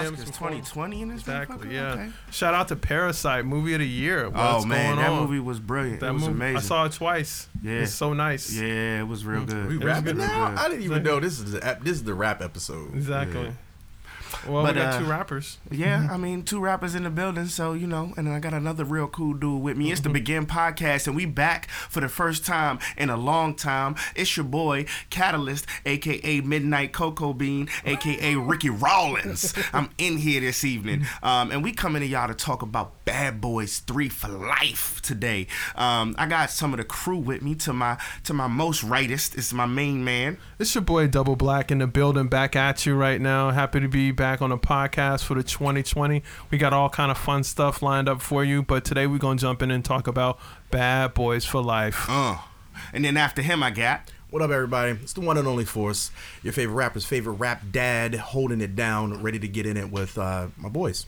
[0.00, 1.56] Eminem's Oscars 2020 in this Exactly.
[1.56, 1.72] motherfucker?
[1.72, 1.92] Yeah.
[1.92, 2.08] Okay.
[2.30, 4.26] Shout out to Parasite, movie of the year.
[4.26, 5.22] Oh, What's oh man, going that on?
[5.22, 6.00] movie was brilliant.
[6.00, 6.56] That it was movie, amazing.
[6.56, 7.48] I saw it twice.
[7.62, 7.80] Yeah.
[7.80, 8.52] It's so nice.
[8.52, 9.48] Yeah, it was real mm.
[9.48, 9.68] good.
[9.68, 10.50] We It rapping now?
[10.50, 10.58] good.
[10.58, 12.94] I didn't even know this is the this is the rap episode.
[12.94, 13.52] Exactly.
[14.46, 15.58] Well, But, we got uh, two rappers.
[15.70, 18.54] Yeah, I mean, two rappers in the building, so you know, and then I got
[18.54, 19.90] another real cool dude with me.
[19.90, 23.96] It's the Begin Podcast, and we back for the first time in a long time.
[24.14, 29.54] It's your boy Catalyst, aka Midnight Cocoa Bean, aka Ricky Rawlins.
[29.72, 33.40] I'm in here this evening, um, and we coming to y'all to talk about Bad
[33.40, 35.46] Boys Three for life today.
[35.76, 37.54] Um, I got some of the crew with me.
[37.54, 40.38] To my to my most rightest is my main man.
[40.58, 43.50] It's your boy Double Black in the building, back at you right now.
[43.50, 46.22] Happy to be back on the podcast for the 2020.
[46.50, 49.38] We got all kind of fun stuff lined up for you, but today we're gonna
[49.38, 50.38] jump in and talk about
[50.70, 52.06] Bad Boys for Life.
[52.08, 52.38] Uh,
[52.94, 54.10] and then after him, I got.
[54.30, 54.92] What up, everybody?
[54.92, 56.10] It's the one and only Force,
[56.42, 60.16] your favorite rapper's favorite rap dad, holding it down, ready to get in it with
[60.16, 61.04] uh, my boys.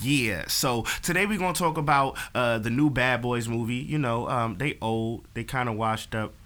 [0.00, 0.44] Yeah.
[0.46, 3.74] So today we're gonna talk about uh, the new Bad Boys movie.
[3.74, 6.32] You know, um, they old, they kind of washed up,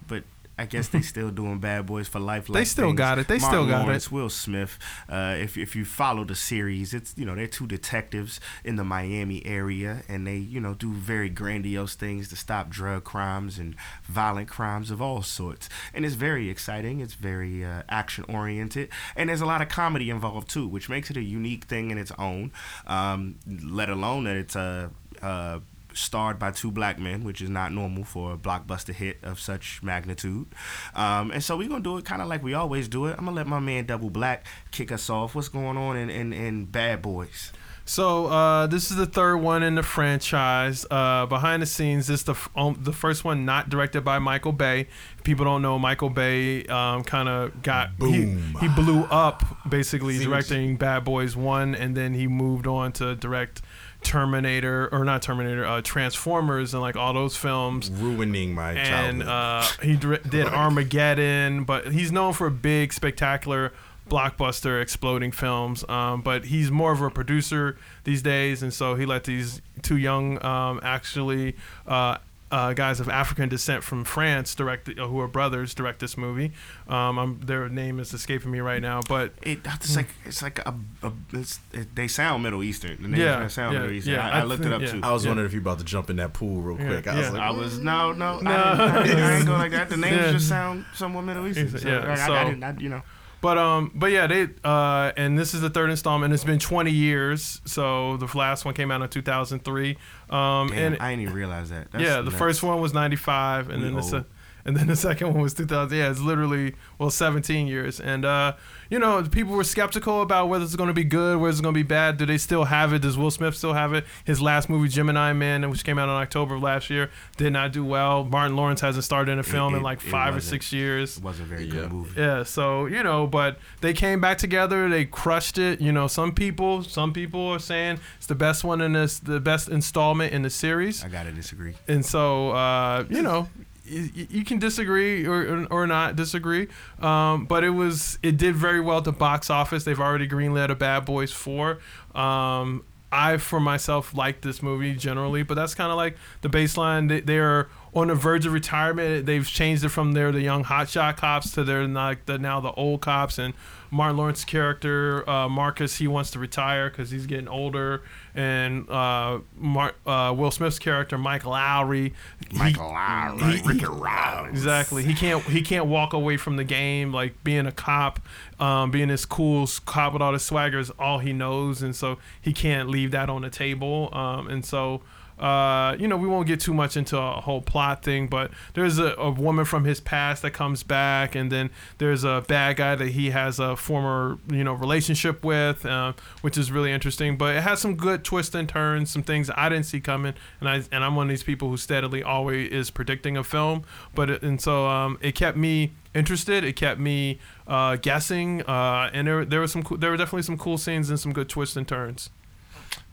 [0.57, 2.47] I guess they still doing Bad Boys for Life.
[2.47, 3.27] They still got it.
[3.27, 3.85] They still got it.
[3.85, 4.77] Lawrence, Will Smith.
[5.09, 8.83] Uh, if if you follow the series, it's you know they're two detectives in the
[8.83, 13.75] Miami area, and they you know do very grandiose things to stop drug crimes and
[14.03, 15.69] violent crimes of all sorts.
[15.93, 16.99] And it's very exciting.
[16.99, 21.09] It's very uh, action oriented, and there's a lot of comedy involved too, which makes
[21.09, 22.51] it a unique thing in its own.
[22.85, 24.91] Um, let alone that it's a.
[25.21, 25.59] Uh,
[25.93, 29.81] starred by two black men, which is not normal for a blockbuster hit of such
[29.83, 30.47] magnitude.
[30.95, 33.15] Um, and so we're gonna do it kind of like we always do it.
[33.17, 35.35] I'm gonna let my man Double Black kick us off.
[35.35, 37.51] What's going on in, in, in Bad Boys?
[37.91, 40.85] So uh, this is the third one in the franchise.
[40.89, 44.17] Uh, behind the scenes, this is the f- um, the first one not directed by
[44.17, 44.87] Michael Bay.
[45.17, 48.55] If people don't know, Michael Bay um, kind of got Boom.
[48.61, 52.93] He, he blew up basically Seems- directing Bad Boys One, and then he moved on
[52.93, 53.61] to direct
[54.03, 59.27] Terminator or not Terminator, uh, Transformers, and like all those films Ruining my and childhood.
[59.27, 63.73] uh, he did Armageddon, but he's known for big, spectacular,
[64.11, 65.83] blockbuster, exploding films.
[65.89, 69.97] Um, but he's more of a producer these days, and so he let these two
[69.97, 71.55] young, um, actually.
[71.87, 72.17] Uh,
[72.53, 76.51] uh, guys of African descent from France direct, uh, who are brothers, direct this movie.
[76.85, 80.59] Um, I'm, their name is escaping me right now, but It, it's like it's like
[80.59, 83.01] a, a it's, it, they sound Middle Eastern.
[83.01, 84.13] The names Yeah, sound yeah, Middle Eastern.
[84.15, 84.91] yeah, I, I I looked think- it up yeah.
[84.91, 84.99] too.
[85.01, 85.29] I was yeah.
[85.29, 87.07] wondering if you about to jump in that pool real Yeah, quick.
[87.07, 87.31] I was yeah.
[87.31, 88.51] like, I was no, no, No.
[88.51, 89.87] I, didn't, I ain't going like that.
[89.89, 90.31] The names Yeah.
[90.33, 91.69] just sound somewhat Middle Eastern.
[91.69, 93.01] So, Yeah, like, I, so- I didn't, I, you know.
[93.41, 96.31] But um, but yeah, they uh, and this is the third installment.
[96.33, 99.97] It's been 20 years, so the last one came out in 2003.
[100.29, 101.91] Um, Damn, and I didn't even realize that.
[101.91, 102.35] That's yeah, the nuts.
[102.37, 104.09] first one was 95, and We then the old.
[104.11, 104.23] se-
[104.65, 105.97] and then the second one was 2000.
[105.97, 107.99] Yeah, it's literally well 17 years.
[107.99, 108.53] And uh,
[108.89, 111.73] you know, people were skeptical about whether it's going to be good, whether it's going
[111.73, 112.17] to be bad.
[112.17, 112.99] Do they still have it?
[113.01, 114.05] Does Will Smith still have it?
[114.25, 117.71] His last movie, Gemini Man, which came out in October of last year, did not
[117.71, 118.23] do well.
[118.25, 121.17] Martin Lawrence hasn't started in a film in it- like five or six years.
[121.17, 121.71] It wasn't a very Yeah.
[121.73, 122.19] good movie.
[122.21, 124.89] Yeah, so you know, but they came back together.
[124.89, 125.79] They crushed it.
[125.79, 129.39] You know, some people, some people are saying it's the best one in this, the
[129.39, 131.03] best installment in the series.
[131.03, 131.73] I gotta disagree.
[131.87, 133.47] And so, uh, you know,
[133.91, 136.67] you, can disagree or, or not disagree,
[136.99, 139.83] um, but it was it did very well at the box office.
[139.83, 141.79] They've already greenlit a Bad Boys Four.
[142.15, 142.83] Um,
[143.13, 147.09] I, for myself, like this movie generally, but that's kind of like the baseline.
[147.09, 149.25] They, they are on the verge of retirement.
[149.25, 152.71] They've changed it from they're the young hotshot cops to they're like the now the
[152.71, 153.37] old cops.
[153.37, 153.53] And
[153.89, 158.01] Martin Lawrence's character uh, Marcus, he wants to retire because he's getting older.
[158.33, 162.13] And uh, Mar- uh, Will Smith's character Mike Lowrey,
[162.53, 164.51] Michael Lowrey, he- Ricky Rollins.
[164.51, 165.03] Exactly.
[165.03, 167.11] He can't he can't walk away from the game.
[167.11, 168.19] Like being a cop,
[168.59, 172.19] um, being this cool cop with all the swagger is all he knows, and so
[172.41, 174.09] he can't leave that on the table.
[174.13, 175.01] Um, and so
[175.41, 178.99] uh, you know, we won't get too much into a whole plot thing, but there's
[178.99, 182.95] a, a woman from his past that comes back, and then there's a bad guy
[182.95, 187.37] that he has a former, you know, relationship with, uh, which is really interesting.
[187.37, 190.69] But it has some good twists and turns, some things I didn't see coming, and
[190.69, 193.83] I and I'm one of these people who steadily always is predicting a film.
[194.13, 196.63] But it, and so um, it kept me interested.
[196.63, 200.57] It kept me uh, guessing, uh, and there there was some there were definitely some
[200.57, 202.29] cool scenes and some good twists and turns.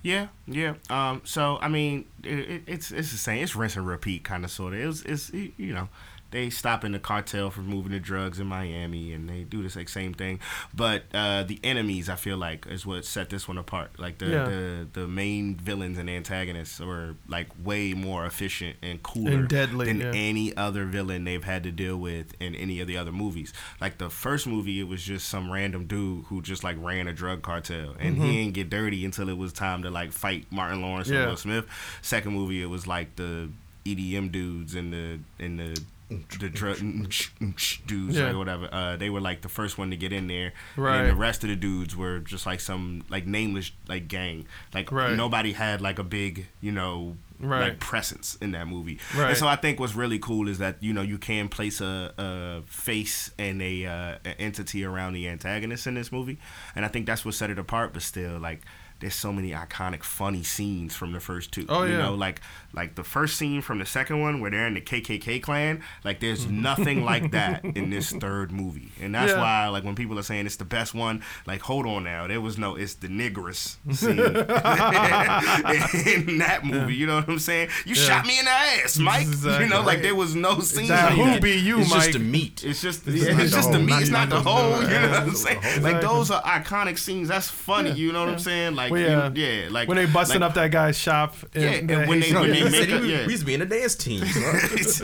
[0.02, 0.74] Yeah, yeah.
[0.90, 3.42] Um, so I mean, it, it, it's it's the same.
[3.42, 4.80] It's rinse and repeat, kind of, sort of.
[4.80, 5.88] It was, it's you know,
[6.30, 9.88] they stopping the cartel from moving the drugs in Miami, and they do this like
[9.88, 10.40] same thing.
[10.74, 13.92] But uh, the enemies, I feel like, is what set this one apart.
[13.98, 14.44] Like the Yeah.
[14.44, 19.86] the, the main villains and antagonists were like way more efficient and cooler And deadly,
[19.86, 20.12] than yeah.
[20.14, 23.52] any other villain they've had to deal with in any of the other movies.
[23.80, 27.12] Like the first movie, it was just some random dude who just like ran a
[27.12, 28.24] drug cartel, and Mm-hmm.
[28.24, 31.20] he didn't get dirty until it was time to like fight Martin Lawrence Yeah.
[31.20, 31.64] and Will Smith.
[32.02, 33.48] Second movie, it was like the
[33.86, 36.78] EDM dudes and the and the the drug
[37.86, 38.30] dudes Yeah.
[38.30, 38.68] or whatever.
[38.72, 41.00] Uh, they were like the first one to get in there, Right.
[41.00, 44.46] and the rest of the dudes were just like some like nameless like gang.
[44.74, 45.14] Like Right.
[45.14, 47.60] nobody had like a big you know Right.
[47.68, 48.98] like presence in that movie.
[49.16, 49.28] Right.
[49.28, 52.12] And so I think what's really cool is that you know you can place a,
[52.18, 56.38] a face and a uh, an entity around the antagonist in this movie,
[56.74, 57.92] and I think that's what set it apart.
[57.92, 58.62] But still, like
[59.00, 61.64] there's so many iconic, funny scenes from the first two.
[61.68, 61.98] Oh, you yeah.
[61.98, 62.40] know, like
[62.72, 65.82] like the first scene from the second one where they're in the KKK clan.
[66.04, 66.62] Like there's Mm-hmm.
[66.62, 69.38] nothing like that in this third movie, and that's Yeah.
[69.40, 72.40] why like when people are saying it's the best one, like hold on now, there
[72.40, 74.18] was no it's the niggers scene
[76.28, 76.94] in that movie.
[76.94, 77.70] You know what I'm saying?
[77.86, 79.22] You shot me in the ass, Mike.
[79.22, 79.64] Exactly.
[79.64, 82.00] You know, like there was no scene That like who be you, it's Mike?
[82.00, 82.64] just the meat.
[82.64, 83.88] It's just It's yeah, it's the just the meat.
[83.90, 84.72] not It's not the the whole.
[84.74, 84.82] whole.
[84.82, 85.58] You know what I'm saying?
[85.58, 85.92] Exactly.
[85.92, 87.28] Like those are iconic scenes.
[87.28, 87.92] That's funny.
[87.92, 88.74] You know what I'm saying?
[88.74, 89.06] Like Well, you-
[89.42, 89.62] yeah.
[89.64, 91.34] yeah, like when they busting like, up that guy's shop.
[91.54, 93.10] in Yeah, and the when they- Haitian- when they He make said he up- was-
[93.10, 93.26] yeah.
[93.26, 94.24] we used to be in a dance team.
[94.26, 94.54] son.
[94.70, 95.00] this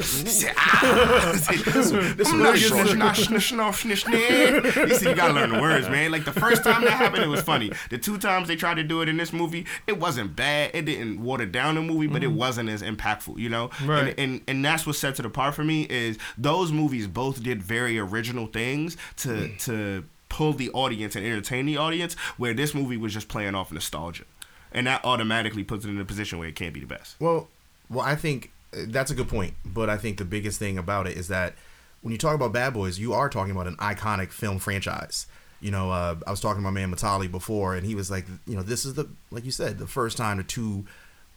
[4.04, 4.70] really.
[4.88, 6.10] He said you gotta learn the words, man.
[6.10, 7.72] Like the first time that happened, it was funny.
[7.90, 10.70] The two times they tried to do it in this movie, it wasn't bad.
[10.74, 13.68] It didn't water down the movie, but it wasn't as impactful, you know.
[13.68, 13.90] Mm-hmm.
[13.90, 14.08] Right.
[14.08, 17.62] And, and and that's what sets it apart for me is those movies both did
[17.62, 19.58] very original things to Mm.
[19.64, 20.04] to
[20.34, 24.24] pull the audience and entertain the audience, where this movie was just playing off nostalgia,
[24.72, 27.14] and that automatically puts it in a position where it can't be the best.
[27.20, 27.48] Well,
[27.88, 29.54] well, I think uh, that's a good point.
[29.64, 31.54] But I think the biggest thing about it is that
[32.02, 35.26] when you talk about Bad Boys, you are talking about an iconic film franchise.
[35.60, 38.26] You know, uh, I was talking to my man Matali before, and he was like,
[38.44, 40.84] you know, this is the like you said, the first time the two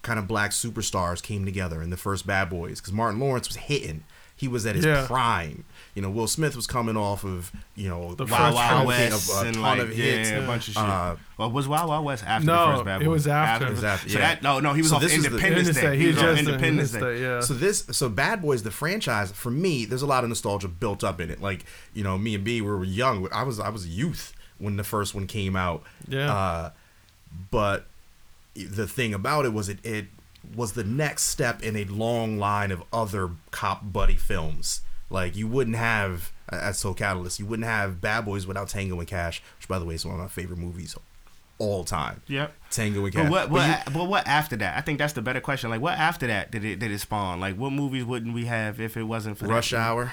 [0.01, 3.57] kind of black superstars came together in the first Bad Boys because Martin Lawrence was
[3.57, 4.05] hitting.
[4.37, 5.05] He was at his Yeah.
[5.07, 5.65] prime.
[5.95, 8.87] You know, Will Smith was coming off of you know The Wild first Wild.
[8.87, 10.29] West a, a and ton like of hits.
[10.29, 10.83] yeah, a bunch of shit.
[10.83, 13.13] Uh, well, was Wild Wild West after No, the first Bad it Boys?
[13.13, 13.65] was after.
[13.65, 14.27] It was after, So yeah.
[14.35, 15.81] that no, no, he was So off this the- Independence Independence Day.
[15.89, 15.95] Day.
[15.97, 16.99] He He was on just Independence Day.
[16.99, 17.39] Day, yeah.
[17.41, 21.03] So this, so Bad Boys, the franchise, for me, there's a lot of nostalgia built
[21.03, 21.41] up in it.
[21.41, 23.27] Like, you know, me and B we were young.
[23.33, 25.81] I was, I was a youth when the first one came out.
[26.07, 26.31] Yeah.
[26.31, 26.69] Uh,
[27.49, 27.87] but
[28.55, 30.05] the thing about it was it, it
[30.55, 34.81] was the next step in a long line of other cop buddy films.
[35.09, 39.07] Like you wouldn't have at Soul Catalyst, you wouldn't have Bad Boys without Tango and
[39.07, 40.95] Cash, which by the way is one of my favorite movies
[41.59, 42.21] all time.
[42.27, 42.53] Yep.
[42.69, 43.23] Tango and Cash.
[43.23, 44.77] But what, But you- what, but what after that?
[44.77, 45.69] I think that's the better question.
[45.69, 47.39] Like, what after that did it did it spawn?
[47.39, 50.11] Like, what movies wouldn't we have if it wasn't for Rush that?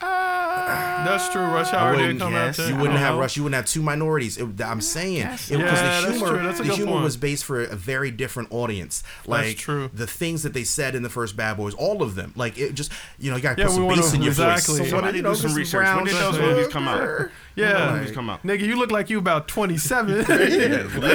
[0.00, 1.04] Hour.
[1.04, 1.42] That's true.
[1.42, 2.58] Rush Hour did wouldn't come guess.
[2.58, 2.68] out.
[2.68, 2.74] You.
[2.74, 3.20] You wouldn't have know.
[3.20, 3.36] Rush.
[3.36, 4.36] You wouldn't have two minorities.
[4.38, 6.42] It, I'm saying because Yeah, the humor, true.
[6.42, 7.04] That's the humor point.
[7.04, 9.02] was based for a very different audience.
[9.26, 9.90] Like true.
[9.92, 12.32] the things that they said in the first Bad Boys, all of them.
[12.36, 14.30] Like it just, you know, you got to Yeah, put some wanna- bass in your
[14.32, 14.78] exactly.
[14.78, 14.90] voice.
[14.90, 15.84] Somebody you do some research.
[15.84, 17.28] When Brown did those movies come out?
[17.56, 17.72] Yeah.
[17.72, 18.42] When did movies come out?
[18.42, 20.14] Nigga, you look like you about 27.
[20.24, 20.28] Look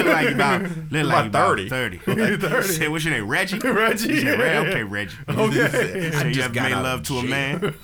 [0.06, 1.68] like about look like About about 30.
[1.68, 1.98] 30.
[2.38, 2.68] 30.
[2.68, 3.28] Say, what's your name?
[3.28, 3.58] Reggie?
[3.58, 4.64] Reggie, yeah.
[4.66, 5.16] Okay, Reggie.
[5.28, 6.10] Okay.
[6.12, 7.30] So I you just got made love to a jail.
[7.30, 7.74] man?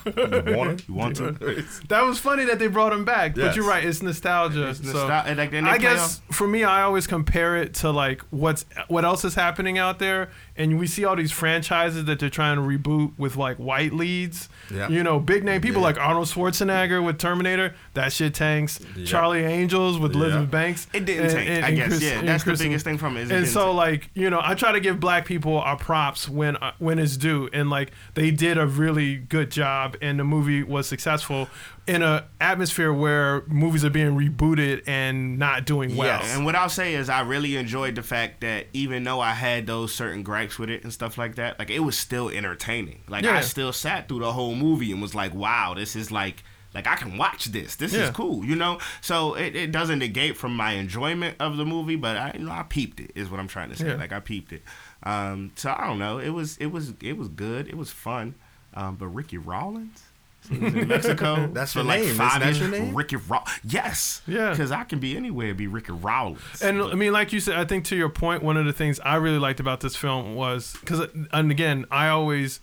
[0.47, 0.93] You want it?
[0.93, 1.65] You want to?
[1.89, 3.57] That was funny that they brought him back, but Yes.
[3.57, 3.85] you're right.
[3.85, 4.69] It's nostalgia.
[4.71, 7.57] It's so nostal- and, like, then they I play guess for me, I always compare
[7.57, 11.33] it to like what's what else is happening out there, and we see all these
[11.33, 14.49] franchises that they're trying to reboot with like white leads.
[14.73, 14.89] Yeah.
[14.89, 15.89] You know, big name people Yeah.
[15.89, 17.75] like Arnold Schwarzenegger with Terminator.
[17.95, 18.81] That shit tanks.
[19.05, 20.87] Charlie Angels with Elizabeth Banks.
[20.93, 22.01] It didn't tank, I guess.
[22.03, 23.77] Yeah, and that's the biggest thing from it is it And so tank.
[23.77, 27.17] like you know, I try to give black people our props when uh, when it's
[27.17, 31.49] due, and like they did a really good job, and the movie was successful
[31.87, 36.21] in a atmosphere where movies are being rebooted and not doing well.
[36.21, 36.35] Yes.
[36.35, 39.67] And what I'll say is, I really enjoyed the fact that even though I had
[39.67, 43.03] those certain gripes with it and stuff like that, like it was still entertaining.
[43.09, 43.37] Like Yeah.
[43.37, 46.43] I still sat through the whole movie and was like, "Wow, this is like."
[46.75, 47.77] Like I can watch this.
[47.77, 48.03] This Yeah.
[48.03, 48.81] is cool, you know.
[49.01, 52.53] So it, it doesn't negate from my enjoyment of the movie, but I, you know,
[52.53, 53.13] I peeped it.
[53.15, 53.87] Is what I'm trying to say.
[53.89, 53.95] Yeah.
[53.95, 54.63] Like I peeped it.
[55.03, 56.19] Um, so I don't know.
[56.19, 57.67] It was it was it was good.
[57.69, 58.35] It was fun.
[58.75, 60.03] Um, but Ricky Rollins.
[60.51, 61.49] In Mexico.
[61.53, 62.15] That's for your like name.
[62.15, 62.61] Five that years.
[62.61, 62.95] your name?
[62.95, 63.43] Ricky Roll.
[63.65, 64.23] Yes.
[64.27, 64.51] Yeah.
[64.51, 65.55] Because I can be anywhere.
[65.55, 66.63] Be Ricky Rollins.
[66.63, 69.01] And I mean, like you said, I think to your point, one of the things
[69.01, 72.61] I really liked about this film was because, and again, I always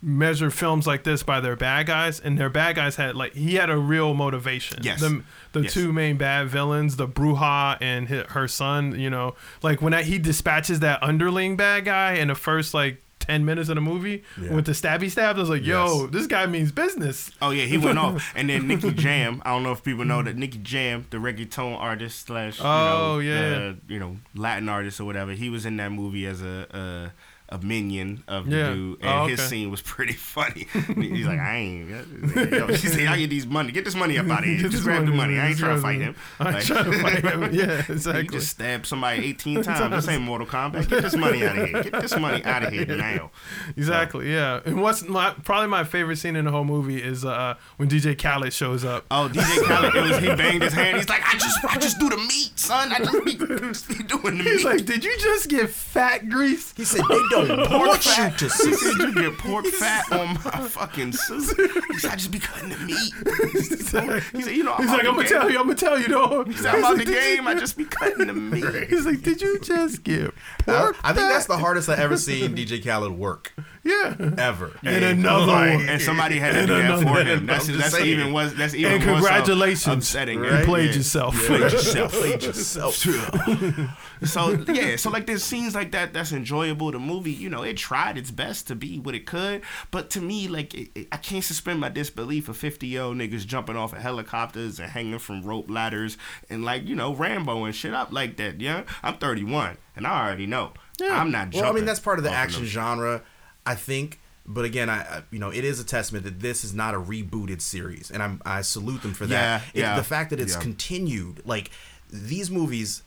[0.00, 3.56] measure films like this by their bad guys, and their bad guys had like he
[3.56, 4.78] had a real motivation.
[4.82, 5.00] Yes.
[5.00, 5.72] The, the Yes.
[5.74, 8.98] two main bad villains, the Bruja and her son.
[8.98, 13.02] You know, like when that, he dispatches that underling bad guy in the first like.
[13.28, 14.54] 10 minutes of the movie Yeah.
[14.54, 15.36] with the stabby stab.
[15.36, 16.10] I was like, yo, Yes.
[16.12, 17.30] this guy means business.
[17.42, 18.32] Oh yeah, he went off.
[18.36, 19.42] And then Nicky Jam.
[19.44, 23.16] I don't know if people know that Nicky Jam, the reggaeton artist slash you Oh,
[23.16, 23.56] know, yeah.
[23.70, 25.32] uh, you know Latin artist or whatever.
[25.32, 27.12] He was in that movie as a a,
[27.50, 28.70] a minion of the Yeah.
[28.74, 30.66] dude, and Oh, his scene was pretty funny.
[30.94, 31.88] He's like, I ain't.
[32.52, 33.72] Yo, he said, I get these money.
[33.72, 34.58] Get this money up out of here.
[34.58, 35.38] Just this grab the money, money.
[35.38, 36.16] I ain't trying to grab fight the- him.
[36.40, 37.54] I ain't Like, trying to fight him.
[37.54, 38.38] Yeah, You exactly.
[38.38, 39.94] just stabbed somebody 18 times.
[40.04, 40.88] This ain't Mortal Kombat.
[40.90, 41.82] Get this money out of here.
[41.84, 43.30] Get this money out of here now.
[43.76, 44.60] Exactly, yeah.
[44.64, 48.16] And what's my, probably my favorite scene in the whole movie is uh, when DJ
[48.20, 49.04] Khaled shows up.
[49.10, 50.96] Oh, DJ Khaled, it was, he banged his hand.
[50.96, 52.92] He's like, I just, I just do the meat, son.
[52.92, 54.48] I just be, be doing the meat.
[54.48, 58.44] He's like, "Did you just get fat grease?" He said they don't want you to
[58.44, 58.72] He see.
[58.74, 61.56] said you get pork fat on my fucking suit.
[61.90, 63.12] He said I just be cutting the meat.
[63.52, 65.28] He said, you know, I'm He's like, "I'm gonna game.
[65.28, 67.46] tell you, I'm gonna tell you, though." He said, I'm out the game.
[67.46, 68.88] I just be cutting the meat.
[68.88, 70.32] He's like, "Did you just get
[70.66, 73.52] I, pork?" I think that's the hardest I ever seen DJ Khaled work
[73.84, 74.14] yeah.
[74.38, 74.72] ever.
[74.84, 75.88] And another Like, one.
[75.88, 77.38] And somebody had to And do that for him.
[77.40, 78.08] I'm That's just that's saying.
[78.08, 80.42] even was that's even And more so congratulations, upsetting.
[80.44, 80.96] you played Yeah.
[80.96, 81.36] yourself.
[81.46, 82.12] Played yourself.
[82.14, 83.06] Played yourself.
[84.24, 86.90] So yeah, so like there's scenes like that that's enjoyable.
[86.90, 90.20] The movie, you know, it tried its best to be what it could, but to
[90.20, 93.76] me, like it, it- I can't suspend my disbelief of 50 year old niggas jumping
[93.76, 96.18] off of helicopters and hanging from rope ladders
[96.50, 98.60] and like you know Rambo and shit up like that.
[98.60, 100.72] Yeah, I'm 31 and I already know.
[101.00, 101.60] I'm not jumping.
[101.60, 102.70] Well, I mean, that's part of the action them.
[102.70, 103.22] genre,
[103.70, 104.20] I think.
[104.50, 107.60] But again, I you know it is a testament that this is not a rebooted
[107.60, 109.62] series, and I'm I salute them for that.
[109.62, 110.60] Yeah, It- yeah, the fact that it's yeah.
[110.62, 111.70] continued, like
[112.10, 113.02] these movies.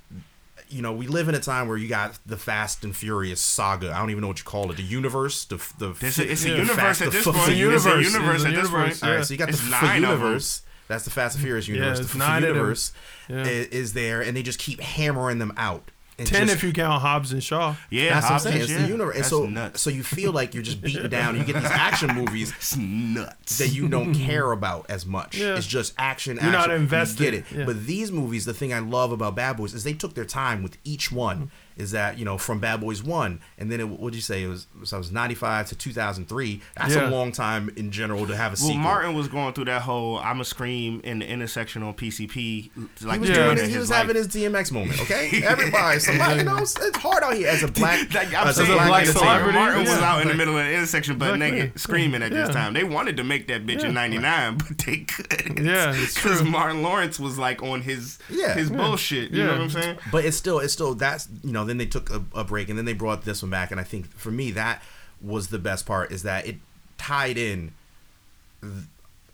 [0.69, 3.91] You know, we live in a time where you got the Fast and Furious saga.
[3.91, 4.77] I don't even know what you call it.
[4.77, 5.89] The universe, the the.
[5.99, 7.35] It's a, it's a universe Fast- at this point.
[7.37, 8.05] the It's a universe.
[8.13, 8.99] universe It's at this universe.
[9.01, 9.03] point.
[9.11, 10.11] All right, so you got It's the nine f- of them.
[10.21, 10.61] universe.
[10.87, 11.99] That's the Fast and Furious universe.
[12.11, 12.55] the nine of them.
[12.55, 12.93] universe
[13.29, 15.91] is there, and they just keep hammering them out.
[16.21, 17.75] And Ten just- if you count Hobbs and Shaw.
[17.89, 18.61] Yeah, that's what I'm saying.
[18.61, 18.81] It's yeah.
[18.83, 19.81] the universe, and That's so nuts.
[19.81, 21.37] so you feel like you're just beaten down.
[21.37, 23.57] You get these action movies It's nuts.
[23.57, 25.37] that you don't care about as much.
[25.37, 25.55] Yeah.
[25.57, 26.37] It's just action.
[26.41, 27.23] You're not invested.
[27.23, 27.57] You get it.
[27.59, 27.65] Yeah.
[27.65, 30.63] But these movies, the thing I love about Bad Boys is they took their time
[30.63, 31.51] with each one.
[31.81, 34.43] Is that you know from Bad Boys one, and then it, what did you say?
[34.43, 36.61] It was so it was ninety five to two thousand three.
[36.77, 37.09] That's Yeah.
[37.09, 38.75] a long time in general to have a Well, sequel.
[38.83, 42.69] Martin was going through that whole "I'm a scream" in the intersection on PCP,
[43.01, 43.35] like he was, Yeah.
[43.45, 44.01] doing it, he was life.
[44.01, 45.01] having his DMX moment.
[45.01, 48.47] Okay, everybody, somebody, you know, it's, it's hard out here as a black, Like, I'm
[48.47, 49.25] as a saying, black, black entertainer.
[49.25, 49.57] celebrity.
[49.57, 51.51] Martin was out in the middle of the intersection, but Exactly.
[51.61, 52.53] naked, screaming at this Yeah.
[52.53, 52.73] time.
[52.73, 55.65] They wanted to make that bitch in '99, but they couldn't.
[55.65, 56.49] Yeah, it's because true.
[56.49, 58.53] Martin Lawrence was like on his Yeah.
[58.53, 58.77] his Yeah.
[58.77, 59.31] bullshit.
[59.31, 59.45] You Yeah.
[59.47, 59.97] know what I'm saying?
[60.11, 61.65] But it's still, it's still that's you know.
[61.71, 63.83] Then they took a, a break, and then they brought this one back, and I
[63.83, 64.83] think for me that
[65.21, 66.57] was the best part is that it
[66.97, 67.71] tied in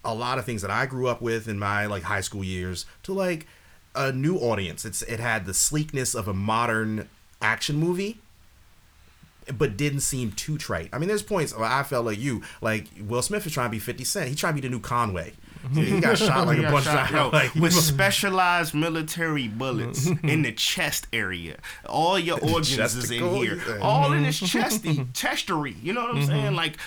[0.05, 2.85] a lot of things that I grew up with in my like high school years
[3.01, 3.47] to like
[3.95, 4.85] a new audience.
[4.85, 7.09] It's it had the sleekness of a modern
[7.41, 8.19] action movie.
[9.57, 10.89] But didn't seem too trite.
[10.91, 13.71] I mean, there's points where I felt like you, like Will Smith is trying to
[13.71, 14.27] be 50 Cent.
[14.27, 15.31] He's trying to be the new Conway.
[15.73, 20.51] He got shot like a bunch shot, of like, with specialized military bullets in the
[20.51, 21.57] chest area.
[21.85, 23.61] All your organs is in here.
[23.81, 24.25] All in mm-hmm.
[24.25, 25.81] his chesty, chestery.
[25.81, 26.27] You know what I'm mm-hmm.
[26.27, 26.55] saying?
[26.55, 26.79] Like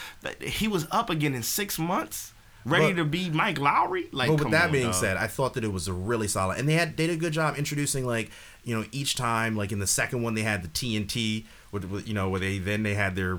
[0.42, 2.32] he was up again in six months,
[2.64, 4.08] ready But- to be Mike Lowrey.
[4.12, 4.94] Like, but with that on, being dog.
[4.94, 7.20] said, I thought that it was a really solid, and they had they did a
[7.20, 8.30] good job introducing like
[8.64, 12.08] you know each time like in the second one they had the TNT with, with
[12.08, 13.38] you know where they then they had their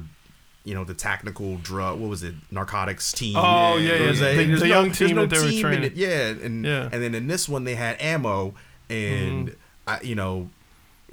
[0.64, 4.26] you know the tactical drug what was it narcotics team Oh, yeah, yeah, was the-
[4.26, 5.92] there's the young team that they team in training.
[5.96, 6.90] yeah and Yeah.
[6.92, 8.54] and then in this one they had ammo
[8.90, 9.56] and Mm-hmm.
[9.88, 10.50] I, you know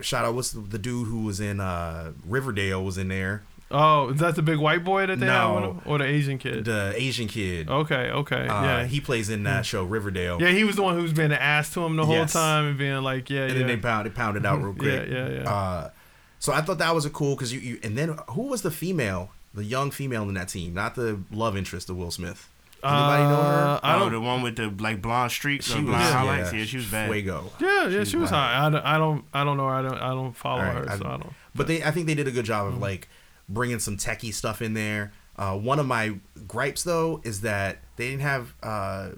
[0.01, 4.09] shout out what's the, the dude who was in uh Riverdale was in there Oh,
[4.11, 5.75] is that the big white boy that they No.
[5.77, 6.65] have, or the Asian kid?
[6.65, 10.51] the Asian kid okay, okay, uh, yeah, he plays in that show Riverdale yeah.
[10.51, 12.33] He was the one who's been asked to him the whole Yes.
[12.35, 13.59] time and being like, yeah, and yeah.
[13.59, 15.11] then they pounded pounded out real Yeah, quick.
[15.11, 15.51] yeah, yeah.
[15.51, 15.91] Uh,
[16.39, 18.71] so I thought that was a cool because you, you and then who was the
[18.71, 22.49] female, the young female in that team, not the love interest of Will Smith.
[22.83, 23.65] Anybody know her?
[23.67, 24.13] Uh, I oh, don't.
[24.13, 26.53] the one with the like blonde streaks, She or was blonde yeah, highlights.
[26.53, 27.11] Yeah, she was bad.
[27.11, 27.51] Fuego.
[27.61, 28.67] Yeah, yeah, she was high.
[28.67, 29.67] I don't, I don't, I don't know.
[29.67, 31.33] I don't, I don't follow All right, her, I- so I don't.
[31.57, 32.77] But they, I think they did a good job Mm-hmm.
[32.77, 33.09] of like
[33.49, 35.13] bringing some techie stuff in there.
[35.37, 39.09] Uh, one of my gripes though is that they didn't have uh,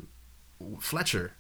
[0.81, 1.33] Fletcher.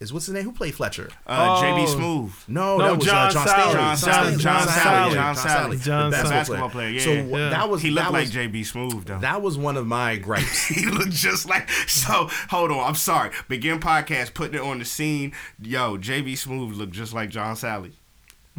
[0.00, 0.44] Is what's his name?
[0.44, 1.10] Who played Fletcher?
[1.26, 1.62] Uh, Oh.
[1.62, 2.48] JB Smoove.
[2.48, 3.50] No, No, that was John uh, John Salley.
[3.50, 3.74] Staley.
[3.74, 4.38] John Salley.
[4.38, 5.12] John Salley.
[5.12, 5.82] John Salley.
[5.82, 6.30] John the Sally.
[6.30, 7.00] Basketball player, yeah.
[7.02, 7.50] So Yeah.
[7.50, 9.18] that was He looked that like JB Smoove though.
[9.18, 10.68] That was one of my gripes.
[10.68, 14.84] he looked just like so hold on i'm sorry begin podcast putting it on the
[14.86, 17.92] scene yo jb smoove looked just like john salley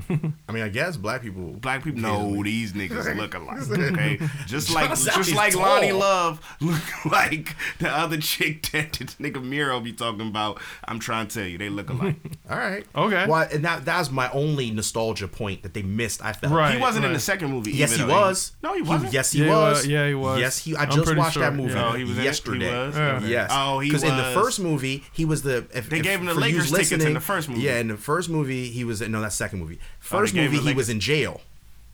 [0.48, 1.54] I mean, I guess black people.
[1.54, 5.64] black people no these niggas look alike okay just like just Salley's like tall.
[5.82, 11.00] loni love look like the other chick that this nigga miro be talking about i'm
[11.00, 12.16] trying to tell you they look alike
[12.50, 12.86] All right.
[12.96, 13.26] Okay.
[13.28, 16.24] Well, and that that was my only nostalgia point that they missed.
[16.24, 16.52] I felt.
[16.54, 16.74] Right.
[16.76, 18.08] he wasn't in the second movie Yes, he though.
[18.10, 18.52] was.
[18.62, 19.78] no he wasn't yes, he Yeah, he was.
[19.78, 19.88] was.
[19.88, 20.40] Yeah, he was.
[20.40, 20.76] Yes, he.
[20.76, 21.90] I just pretty watched that movie yeah.
[21.90, 22.70] oh he was yesterday.
[22.70, 22.98] he was?
[22.98, 23.22] Yeah.
[23.26, 23.52] Yes.
[23.54, 25.66] oh he was in the first movie, he was the.
[25.74, 27.62] If, They if- gave him the Lakers tickets in the first movie.
[27.62, 29.02] Yeah, in the first movie, he was.
[29.02, 29.80] No, that's second movie.
[30.00, 31.42] First movie, he was in jail.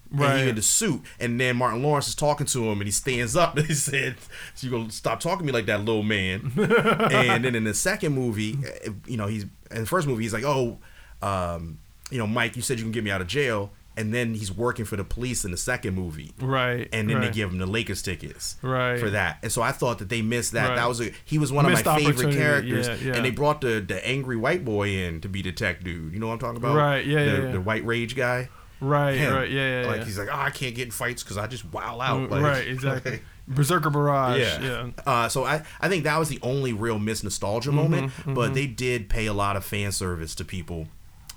[0.10, 0.44] And Right.
[0.44, 3.36] he in the suit, and then Martin Lawrence is talking to him, and he stands
[3.36, 4.16] up and he said,
[4.56, 7.74] "So you gonna stop talking to me like that, little man?" and then in the
[7.74, 10.78] second movie, eh, you know, he's in the first movie, he's like, "Oh,
[11.22, 11.78] um,
[12.10, 14.52] you know, Mike, you said you can get me out of jail," and then he's
[14.52, 16.88] working for the police in the second movie, Right.
[16.94, 17.26] and then right.
[17.28, 19.00] they give him the Lakers tickets Right.
[19.00, 19.40] for that.
[19.44, 20.70] And so I thought that they missed that.
[20.70, 20.76] Right.
[20.76, 23.14] That was a he was one of my favorite characters, yeah, yeah.
[23.16, 26.14] and they brought the the angry white boy in to be the tech dude.
[26.14, 26.76] You know what I'm talking about?
[26.76, 27.52] Right, yeah, the, yeah, yeah.
[27.52, 28.50] the white rage guy.
[28.80, 29.18] Right.
[29.18, 29.34] Him.
[29.34, 29.50] Right.
[29.50, 29.82] Yeah.
[29.82, 29.88] Yeah.
[29.88, 30.06] Like yeah.
[30.06, 32.30] he's like, oh, I can't get in fights because I just wow out.
[32.30, 32.68] Like, right.
[32.68, 33.22] Exactly.
[33.48, 34.40] Berserker Barrage.
[34.40, 34.62] yeah.
[34.62, 34.90] Yeah.
[35.06, 38.54] Uh, so I, I think that was the only real miss nostalgia Mm-hmm, moment, but
[38.54, 40.88] they did pay a lot of fan service to people,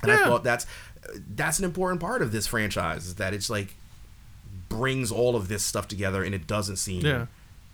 [0.03, 0.67] and I thought that's
[1.35, 3.75] that's an important part of this franchise is that it's like
[4.69, 7.27] brings all of this stuff together and it doesn't seem Yeah.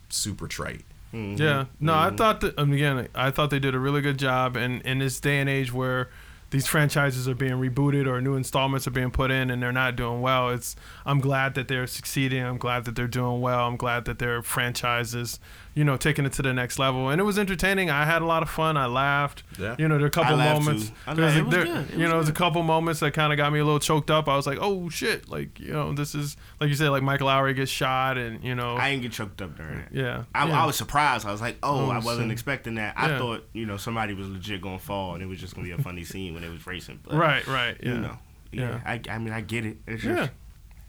[0.09, 0.85] super trite.
[1.13, 1.65] Yeah.
[1.79, 3.07] No, I thought that um, again.
[3.15, 6.09] I thought they did a really good job, and in this day and age where
[6.51, 9.95] these franchises are being rebooted or new installments are being put in and they're not
[9.95, 12.43] doing well, it's I'm glad that they're succeeding.
[12.43, 13.67] I'm glad that they're doing well.
[13.67, 15.39] I'm glad that their franchises,
[15.77, 17.09] you know, taking it to the next level.
[17.09, 17.91] And it was entertaining.
[17.91, 18.77] I had a lot of fun.
[18.77, 19.43] I laughed.
[19.59, 19.75] Yeah.
[19.77, 20.87] You know, there are a couple moments.
[20.89, 20.95] too.
[21.05, 21.37] I there's laughed.
[21.37, 21.89] a- It was there- good.
[21.89, 23.79] It you was know, there's a couple moments that kind of got me a little
[23.79, 24.27] choked up.
[24.27, 27.27] I was like, oh shit, like you know, this is like you said, like Michael
[27.27, 29.89] Lowrey gets shot, and you know, I didn't get choked up during it.
[29.91, 30.63] yeah, I, yeah.
[30.63, 31.27] I was surprised.
[31.27, 32.31] I was like, "Oh, Oh, I wasn't shit.
[32.31, 33.17] expecting that." I Yeah.
[33.19, 35.77] thought, you know, somebody was legit gonna fall, and it was just gonna be a
[35.77, 37.01] funny scene when it was racing.
[37.03, 37.89] But, right, right, yeah.
[37.93, 38.17] You know,
[38.51, 38.79] yeah.
[38.83, 39.77] I, I mean, I get it.
[39.85, 40.27] It's just, Yeah.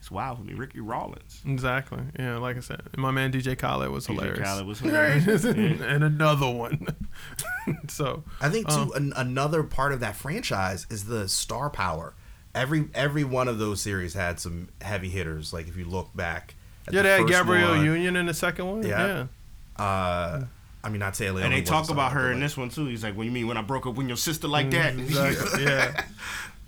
[0.08, 0.54] It's wild for me.
[0.54, 2.00] Ricky Rollins, Exactly.
[2.18, 4.38] Yeah, like I said, my man DJ Khaled was hilarious.
[4.38, 5.22] DJ hilarious.
[5.22, 5.80] Khaled was hilarious.
[5.82, 6.86] And another one.
[7.88, 12.14] so I think too Um, an, another part of that franchise is the star power.
[12.54, 15.52] Every every one of those series had some heavy hitters.
[15.52, 16.54] Like if you look back,
[16.86, 18.86] at yeah, the they had Gabrielle one, Union in the second one.
[18.86, 19.26] Yeah.
[19.78, 19.84] Yeah.
[19.84, 20.44] Uh,
[20.82, 21.42] I mean, not Taylor.
[21.42, 22.86] And they talk about her in like, this one too.
[22.86, 25.64] He's like, "What you mean when I broke up with your sister like that?" Exactly.
[25.64, 26.04] yeah.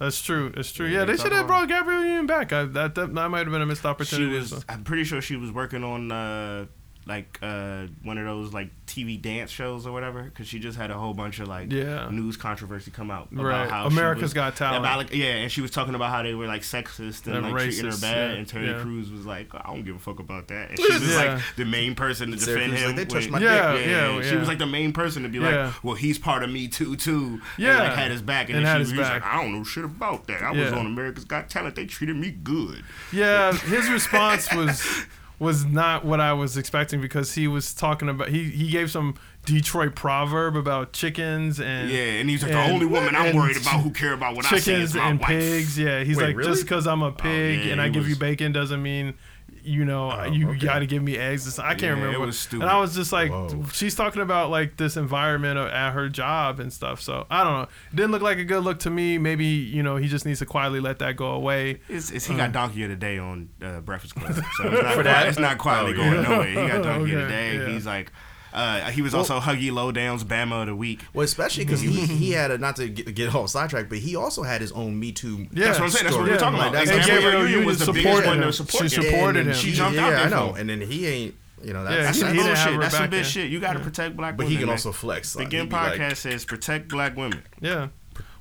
[0.00, 0.50] That's true.
[0.56, 0.86] That's true.
[0.86, 2.52] Yeah, they they should have brought Gabrielle Union back.
[2.54, 4.30] I, that, that that might have been a missed opportunity.
[4.32, 4.54] she opportunity.
[4.54, 4.62] was.
[4.62, 4.66] so.
[4.68, 6.66] I'm pretty sure she was working on uh,
[7.06, 10.22] like uh, one of those like TV dance shows or whatever.
[10.22, 12.08] Because she just had a whole bunch of like Yeah.
[12.10, 13.70] news controversy come out about Right.
[13.70, 14.78] how she America's was- Got Talent.
[14.84, 17.50] About, like, yeah, and she was talking about how they were like sexist and And
[17.52, 18.30] like treating her bad.
[18.32, 18.80] yeah, And Terry yeah.
[18.80, 20.70] Crews was like, I don't give a fuck about that.
[20.70, 21.16] And she was Yeah.
[21.34, 22.86] like the main person to Sarah defend Crews him.
[22.88, 24.38] like, "They touched when- my Yeah, dick." yeah, She yeah.
[24.38, 25.66] was like the main person to be Yeah.
[25.66, 27.40] like, well, he's part of me too, too.
[27.56, 27.70] Yeah.
[27.70, 29.22] And like had his back, and, And then had she his was back.
[29.24, 30.42] like, I don't know shit about that.
[30.42, 31.74] I was on America's Got Talent.
[31.76, 32.84] They treated me good.
[33.12, 35.06] Yeah, his response was
[35.40, 39.16] was not what I was expecting because he was talking about he he gave some
[39.46, 43.57] Detroit proverb about chickens and Yeah, and he's like, and- the only woman I'm worried
[43.57, 45.29] about who care about what I say chickens is my and wife.
[45.29, 45.79] pigs.
[45.79, 46.50] Yeah, he's Wait, like really?
[46.50, 49.14] just because I'm a oh, pig yeah, and I he give you bacon doesn't mean
[49.62, 50.59] you know Oh, you okay.
[50.59, 51.59] got to give me eggs.
[51.59, 52.14] I can't Yeah, remember.
[52.23, 52.62] it was stupid.
[52.62, 53.64] And I was just like, Whoa.
[53.73, 57.01] she's talking about like this environment of- at her job and stuff.
[57.01, 57.62] So I don't know.
[57.92, 59.18] It didn't look like a good look to me.
[59.18, 61.81] Maybe you know he just needs to quietly let that go away.
[61.88, 62.38] It's, it's, he Uh.
[62.38, 65.29] got Donkey of the Day on uh, Breakfast Club, so it's not, For that?
[65.29, 66.23] it's not quietly Oh, going yeah.
[66.23, 66.46] nowhere.
[66.49, 67.57] He got Donkey of the Okay, Day.
[67.59, 67.68] yeah.
[67.68, 68.12] He's like,
[68.52, 71.00] uh, he was also Huggy Lowdown's Bama of the Week.
[71.14, 74.16] Well, especially because he, he had a not to get, get off sidetrack, but he
[74.16, 75.46] also had his own Me Too.
[75.52, 76.04] Yeah, That's what I'm saying.
[76.04, 76.72] That's what we're talking about.
[76.72, 79.54] That's And Gabrielle Union was the biggest one to support She supported him.
[79.54, 80.54] She jumped yeah, out there I know.
[80.54, 82.80] And then he ain't, you know, Yeah, that's, That's some he bullshit.
[82.80, 83.50] That's some bitch shit.
[83.50, 84.48] You got to protect black women.
[84.48, 85.36] but he can also flex.
[85.36, 87.42] like, he'd like, podcast says protect black women.
[87.60, 87.88] Yeah.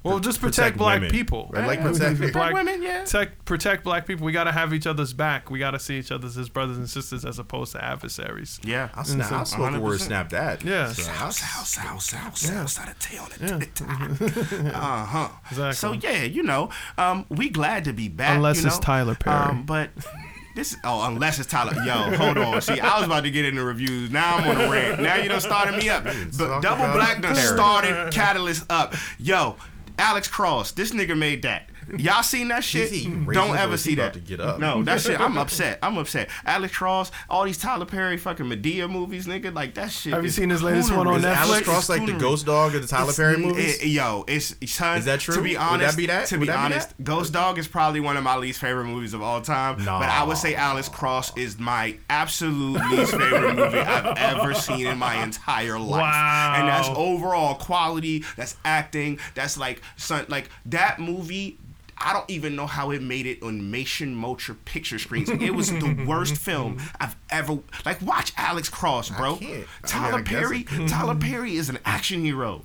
[0.01, 1.11] Well, just protect, protect black women.
[1.11, 1.49] people.
[1.51, 1.91] Right, like Yeah.
[1.91, 3.01] protect- black women, yeah.
[3.03, 4.25] Protect, protect black people.
[4.25, 5.49] We got to have each other's back.
[5.51, 8.59] We got to see each other as brothers and sisters as opposed to adversaries.
[8.63, 8.89] Yeah.
[8.95, 10.01] I'll, snap, I'll smoke a word, 100%.
[10.03, 10.63] snap that.
[10.63, 10.93] Yeah.
[10.93, 13.27] So, South, I'll- south, south, south, south side of town.
[13.41, 14.71] Yeah.
[14.73, 15.29] Uh huh.
[15.49, 15.73] Exactly.
[15.73, 18.35] So yeah, you know, um, we glad to be back.
[18.37, 18.79] Unless you it's?
[18.79, 19.35] Tyler Perry.
[19.35, 19.89] Um, but
[20.55, 21.73] this, oh, unless it's Tyler.
[21.83, 22.61] Yo, hold on.
[22.61, 24.11] See, I was about to get into reviews.
[24.11, 25.01] Now I'm on a rant.
[25.01, 26.03] Now you done started me up.
[26.03, 28.93] But Double about Black done started Catalyst up.
[29.19, 29.55] Yo,
[29.99, 30.71] Alex Cross.
[30.71, 31.69] This nigga made that.
[31.97, 32.91] Y'all seen that shit?
[32.91, 34.13] He- he raising Don't ever see that.
[34.13, 34.59] to get up.
[34.59, 35.19] No, that shit.
[35.19, 35.79] I'm upset.
[35.81, 36.29] I'm upset.
[36.45, 39.53] Alex Cross, all these Tyler Perry fucking Madea movies, nigga.
[39.53, 40.13] Like that shit.
[40.13, 41.35] Have you seen his latest one on Is coonery.
[41.35, 43.85] Alex Cross like the ghost dog of the Tyler Perry It's- movies?
[43.85, 45.35] yo, it's son, Is that true?
[45.35, 46.27] To be Would that honest, be that?
[46.27, 46.93] to be honest.
[47.03, 49.77] Ghost Dog is probably one of my least favorite movies of all time.
[49.83, 49.99] No.
[49.99, 54.87] But I would say Alex Cross is my absolute least favorite movie I've ever seen
[54.87, 56.01] in my entire life.
[56.01, 56.53] Wow.
[56.57, 58.23] And that's overall quality.
[58.35, 59.19] That's acting.
[59.35, 61.57] That's like son, like that movie.
[62.01, 65.29] I don't even know how it made it on Mason Motor picture screens.
[65.29, 68.01] It was the worst film I've ever like.
[68.01, 69.35] Watch Alex Cross, bro.
[69.35, 69.51] can't.
[69.51, 70.63] I mean, Tyler I Perry.
[70.87, 72.63] Tyler Perry is an action hero.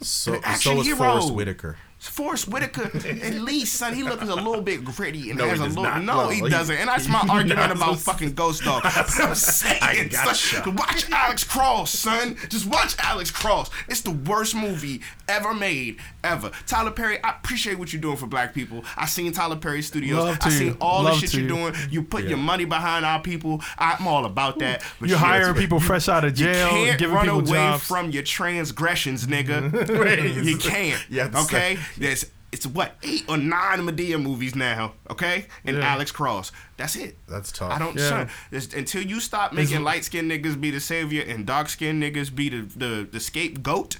[0.00, 0.96] So, An action so is hero.
[0.98, 1.76] Forest Whitaker.
[1.98, 5.64] Forest Whitaker, at least, son, he looks a little bit gritty and No, has he
[5.64, 5.82] a little.
[5.84, 6.02] not.
[6.04, 6.76] No, he he- doesn't.
[6.76, 8.84] And that's my argument about fucking Ghost Dog.
[8.84, 10.34] But I'm saying, gotcha.
[10.62, 12.36] son, watch Alex Cross, son.
[12.48, 13.70] Just watch Alex Cross.
[13.88, 16.50] It's the worst movie ever made, ever.
[16.66, 18.84] Tyler Perry, I appreciate what you're doing for black people.
[18.96, 20.18] I seen Tyler Perry Studios.
[20.18, 20.76] Love I to seen you.
[20.80, 21.48] all Love the shit you're you.
[21.48, 21.74] doing.
[21.90, 23.62] You put your money behind our people.
[23.78, 24.82] I'm all about that.
[25.00, 26.48] But You shit, hiring people fresh out of jail.
[26.48, 27.84] you jail, can't giving run people away jobs.
[27.84, 30.44] from your transgressions, nigga.
[30.44, 31.04] you can't.
[31.10, 31.76] You have to okay?
[31.76, 34.94] say- There's it's what eight or nine Madea movies now.
[35.10, 35.82] Okay, and Yeah.
[35.92, 36.50] Alex Cross.
[36.78, 37.18] That's it.
[37.28, 37.70] That's tough.
[37.70, 37.94] I don't.
[37.94, 38.26] Yeah.
[38.50, 42.34] Son, until you stop making light skinned niggas be the savior and dark skinned niggas
[42.34, 43.98] be the, the the scapegoat.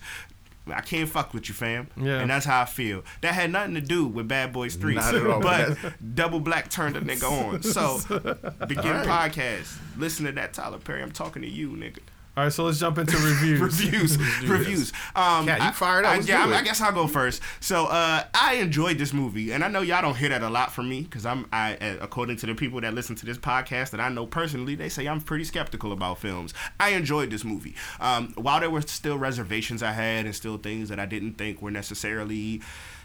[0.72, 1.88] I can't fuck with you, fam.
[1.96, 2.20] Yeah.
[2.20, 3.02] And that's how I feel.
[3.20, 4.94] That had nothing to do with Bad Boys 3.
[4.94, 5.40] Not at all.
[5.40, 5.76] But
[6.14, 7.62] Double Black turned a nigga on.
[7.62, 7.98] So,
[8.66, 9.32] begin All right.
[9.32, 9.78] podcast.
[9.96, 11.02] Listen to that, Tyler Perry.
[11.02, 11.98] I'm talking to you, nigga.
[12.38, 13.60] All right, so let's jump into reviews.
[13.82, 14.16] reviews.
[14.16, 14.92] Do reviews.
[15.16, 16.12] Um Cat, you fired up.
[16.12, 16.58] I, yeah, I.
[16.58, 17.42] I guess i'll go first.
[17.58, 20.72] So uh i enjoyed this movie and i know y'all don't hear that a lot
[20.72, 23.90] from me because i'm i uh, according to the people that listen to this podcast
[23.90, 26.54] that i know personally they say i'm pretty skeptical about films.
[26.78, 27.74] I enjoyed this movie.
[27.98, 31.60] Um while there were still reservations i had and still things that i didn't think
[31.60, 32.62] were necessarily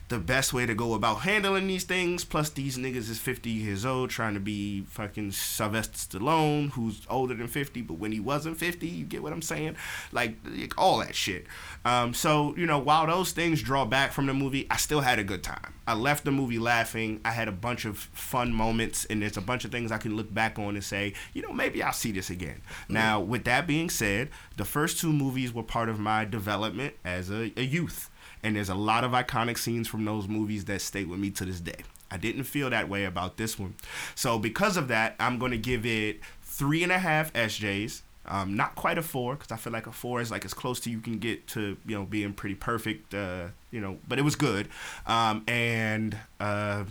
[0.10, 2.24] the best way to go about handling these things.
[2.24, 7.34] Plus, these niggas is 50 years old trying to be fucking Sylvester Stallone, who's older
[7.34, 9.76] than 50, but when he wasn't 50, you get what I'm saying?
[10.12, 11.48] Like, like, all that shit.
[11.86, 15.20] Um, so, you know, while those things draw back from the movie, I still had
[15.20, 15.74] a good time.
[15.86, 17.20] I left the movie laughing.
[17.26, 20.16] I had a bunch of fun moments, and there's a bunch of things I can
[20.16, 22.62] look back on and say, you know, maybe I'll see this again.
[22.88, 27.30] Now, with that being said, the first two movies were part of my development as
[27.30, 28.10] a, a youth
[28.44, 31.46] and there's a lot of iconic scenes from those movies that stay with me to
[31.46, 31.84] this day.
[32.12, 33.76] I didn't feel that way about this one.
[34.14, 38.02] So because of that, I'm going to give it three and a half SJs.
[38.26, 40.80] Um, not quite a four because I feel like a four is like as close
[40.82, 43.14] to you can get to you know being pretty perfect.
[43.14, 44.70] Uh, you know, but it was good.
[45.08, 46.86] Um, and uh,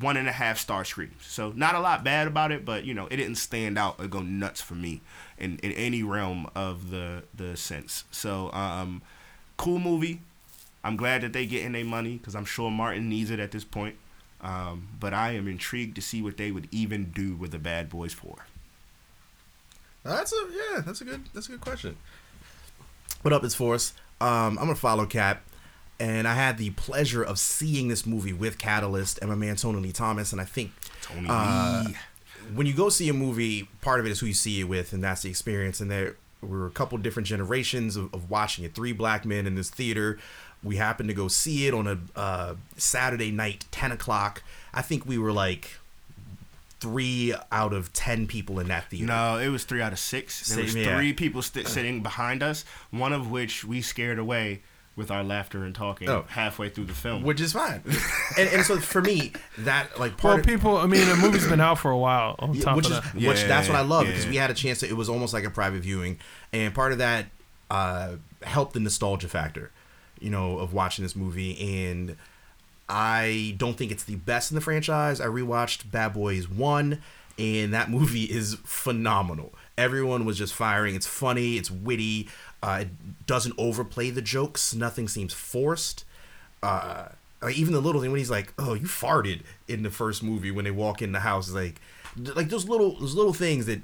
[0.00, 1.14] one and a half star screams.
[1.22, 4.06] So not a lot bad about it, but you know it didn't stand out or
[4.06, 5.00] go nuts for me
[5.38, 8.04] in, in any realm of the the sense.
[8.10, 9.02] So um,
[9.56, 10.20] cool movie.
[10.88, 13.62] I'm glad that they getting their money because I'm sure Martin needs it at this
[13.62, 13.96] point.
[14.40, 17.90] Um, but I am intrigued to see what they would even do with the Bad
[17.90, 18.46] Boys Four.
[20.02, 20.80] That's a yeah.
[20.80, 21.24] That's a good.
[21.34, 21.96] That's a good question.
[23.22, 23.92] What up, it's Force.
[24.20, 25.42] Um, I'm gonna follow Cap,
[26.00, 29.80] and I had the pleasure of seeing this movie with Catalyst and my man Tony
[29.80, 30.70] Lee Thomas, and I think
[31.02, 31.96] Tony uh, Lee.
[32.54, 34.92] when you go see a movie, part of it is who you see it with,
[34.94, 35.80] and that's the experience.
[35.80, 38.74] And there were a couple different generations of, of watching it.
[38.74, 40.18] Three black men in this theater.
[40.64, 44.42] We happened to go see it on a uh, Saturday night, ten o'clock.
[44.74, 45.70] I think we were like
[46.80, 49.06] three out of ten people in that theater.
[49.06, 50.48] No, it was three out of six.
[50.48, 50.96] There was Same, yeah.
[50.96, 54.60] three people st- sitting behind us, one of which we scared away
[54.94, 56.24] with our laughter and talking Oh.
[56.28, 57.22] halfway through the film.
[57.22, 57.82] which is fine.
[58.38, 61.46] and, and so for me, that like Well, part of, people, I mean, the movie's
[61.46, 62.34] been out for a while.
[62.40, 63.14] On Yeah, top which of is that.
[63.28, 64.30] which that's what I love because yeah.
[64.30, 64.88] we had a chance to.
[64.88, 66.18] It was almost like a private viewing,
[66.52, 67.26] and part of that
[67.70, 69.70] uh, helped the nostalgia factor,
[70.20, 71.86] you know, of watching this movie.
[71.86, 72.16] And
[72.88, 75.20] I don't think it's the best in the franchise.
[75.20, 77.02] I rewatched Bad Boys One,
[77.38, 79.52] and that movie is phenomenal.
[79.76, 80.94] Everyone was just firing.
[80.94, 81.56] It's funny.
[81.56, 82.28] It's witty.
[82.62, 84.74] Uh, it doesn't overplay the jokes.
[84.74, 86.04] Nothing seems forced.
[86.62, 87.08] Uh,
[87.40, 90.50] like even the little thing when he's like, "Oh, you farted" in the first movie
[90.50, 91.80] when they walk in the house, like,
[92.16, 93.82] like those little those little things that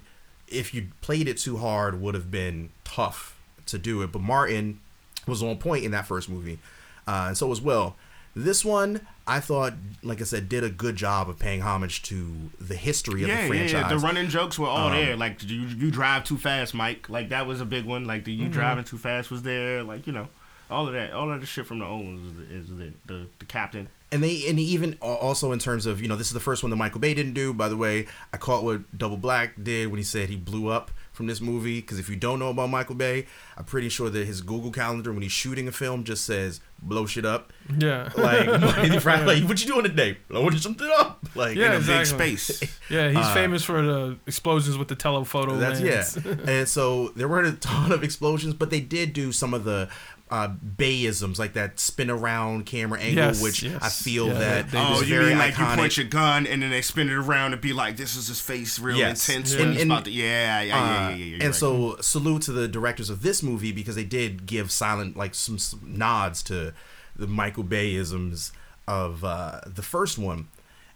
[0.49, 4.11] if you played it too hard would have been tough to do it.
[4.13, 4.81] But Martin
[5.27, 6.59] was on point in that first movie,
[7.07, 7.97] uh, and so was Will.
[8.37, 12.35] This one, I thought, like I said, did a good job of paying homage to
[12.61, 13.73] the history of yeah, the franchise.
[13.73, 13.89] yeah.
[13.89, 15.17] The running jokes were all Um, there.
[15.17, 17.09] Like you, you drive too fast, Mike.
[17.09, 18.07] Like that was a big one.
[18.07, 18.43] Like the Mm-hmm.
[18.47, 19.85] you driving too fast was there.
[19.85, 20.27] Like you know,
[20.69, 23.27] all of that, all of the shit from the old ones is, is the, the
[23.39, 23.87] the captain.
[24.11, 26.71] and they and even also in terms of you know this is the first one
[26.71, 27.55] that Michael Bay didn't do.
[27.55, 30.91] By the way, I caught what Double Black did when he said he blew up
[31.15, 31.81] from this movie.
[31.81, 35.13] Because if you don't know about Michael Bay, I'm pretty sure that his Google Calendar
[35.13, 37.51] when he's shooting a film just says blow shit up.
[37.79, 38.11] Yeah.
[38.19, 38.47] Like,
[39.05, 40.19] like what you doing today?
[40.29, 41.25] Blowing something up.
[41.35, 42.63] Like Yeah, in a Big space.
[42.91, 46.19] Yeah, he's Uh, famous for the explosions with the telephoto That's lens.
[46.27, 46.35] yeah.
[46.47, 49.89] and so there weren't a ton of explosions, but they did do some of the
[50.31, 53.79] uh, Bayisms, like that spin around camera angle, Yes, which yes.
[53.83, 55.71] I feel Yeah, that they- they Oh, you very mean like iconic.
[55.71, 58.29] you point your gun and then they spin it around and be like, "This is
[58.29, 59.29] his face, real Yes.
[59.29, 59.61] intense." Yeah.
[59.63, 61.35] And And- about to, yeah, yeah, yeah, yeah, yeah, yeah.
[61.35, 61.55] and right.
[61.55, 65.59] so salute to the directors of this movie because they did give silent like some,
[65.59, 66.73] some nods to
[67.15, 68.51] the Michael Bayisms
[68.89, 70.49] of uh, the first one.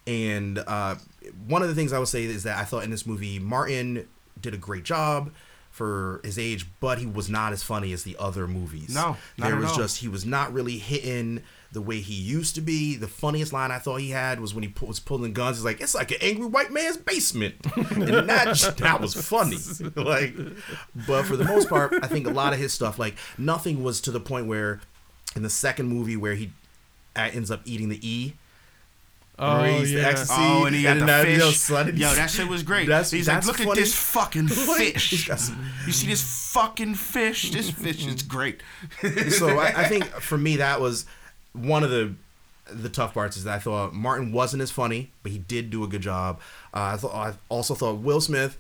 [0.07, 0.97] And uh,
[1.47, 4.09] one of the things I would say is that I thought in this movie Martin
[4.41, 5.31] did a great job
[5.79, 8.93] for his age, but he was not as funny as the other movies.
[8.93, 12.97] No, there was just he was not really hitting the way he used to be.
[12.97, 15.59] The funniest line I thought he had was when he pu- was pulling guns.
[15.59, 19.59] He's like, "It's like an angry white man's basement," and that that was funny.
[19.95, 20.35] like,
[21.07, 24.01] but for the most part, I think a lot of his stuff, like nothing was
[24.01, 24.81] to the point where
[25.37, 26.51] in the second movie where he
[27.15, 28.35] uh, ends up eating the E.
[29.41, 30.09] Oh, Remember the yeah.
[30.09, 31.39] ecstasy, Oh, and he got the that- fish.
[31.39, 32.89] Yo, son, Yo, that shit was great.
[32.89, 33.81] That's- He's that's like, look funny.
[33.81, 35.29] at this fucking fish.
[35.29, 37.51] some- you see this fucking fish?
[37.53, 38.63] This fish is great.
[39.31, 41.07] so I, I think for me that was
[41.53, 42.15] one of the
[42.71, 45.85] the tough parts is that I thought Martin wasn't as funny, but he did do
[45.85, 46.41] a good job.
[46.75, 48.59] Uh, I thought I also thought Will Smith,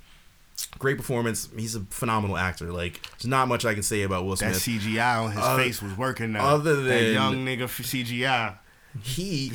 [0.78, 1.48] great performance.
[1.56, 2.72] He's a phenomenal actor.
[2.72, 4.82] Like there's not much I can say about Will That Smith.
[4.84, 6.32] CGI on his Uh, face was working.
[6.32, 6.46] Now.
[6.46, 8.54] other than that than- young nigga for CGI.
[9.02, 9.52] He,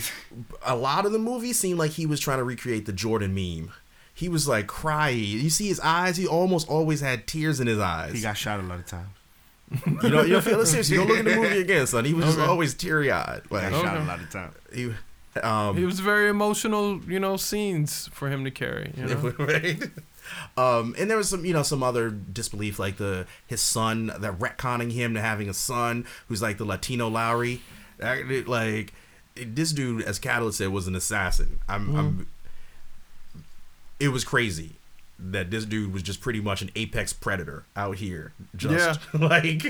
[0.65, 3.71] a lot of the movie seemed like he was trying to recreate the Jordan meme.
[4.13, 5.17] He was like crying.
[5.19, 6.17] You see his eyes.
[6.17, 8.13] He almost always had tears in his eyes.
[8.13, 9.09] He got shot a lot of times.
[10.03, 10.97] you know, you don't feel it seriously.
[10.97, 12.05] Go look at the movie again, son.
[12.05, 13.41] He was just always teary eyed.
[13.49, 14.03] Like Got shot Okay.
[14.03, 14.53] a lot of times.
[14.71, 14.93] he,
[15.41, 18.93] um, It was very emotional, you know, scenes for him to carry.
[18.95, 19.33] You know?
[19.39, 19.81] right?
[20.55, 24.37] Um, and there was some, you know, some other disbelief, like the his son, that
[24.37, 27.59] retconning him to having a son who's like the Latino Lowrey.
[27.97, 28.93] That- Like
[29.35, 31.59] this dude, as Catalyst said, was an assassin.
[31.67, 32.11] I'm, I'm.
[32.11, 32.23] Mm-hmm.
[33.99, 34.77] It was crazy
[35.19, 38.33] that this dude was just pretty much an apex predator out here.
[38.55, 39.63] Just like,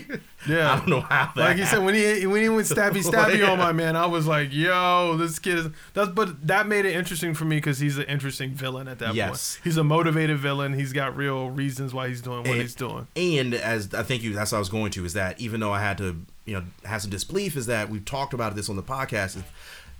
[0.47, 0.73] Yeah.
[0.73, 1.41] I don't know how that.
[1.41, 4.25] Like he said, when he when he went stabby stabby on my man, I was
[4.25, 7.97] like, "Yo, this kid is." That's but that made it interesting for me because he's
[7.97, 9.57] an interesting villain at that Yes.
[9.57, 9.63] point.
[9.65, 10.73] He's a motivated villain.
[10.73, 13.07] He's got real reasons why he's doing what And- he's doing.
[13.15, 15.73] And as I think you, that's what I was going to is that even though
[15.73, 18.75] I had to, you know, have some disbelief, is that we've talked about this on
[18.75, 19.43] the podcast.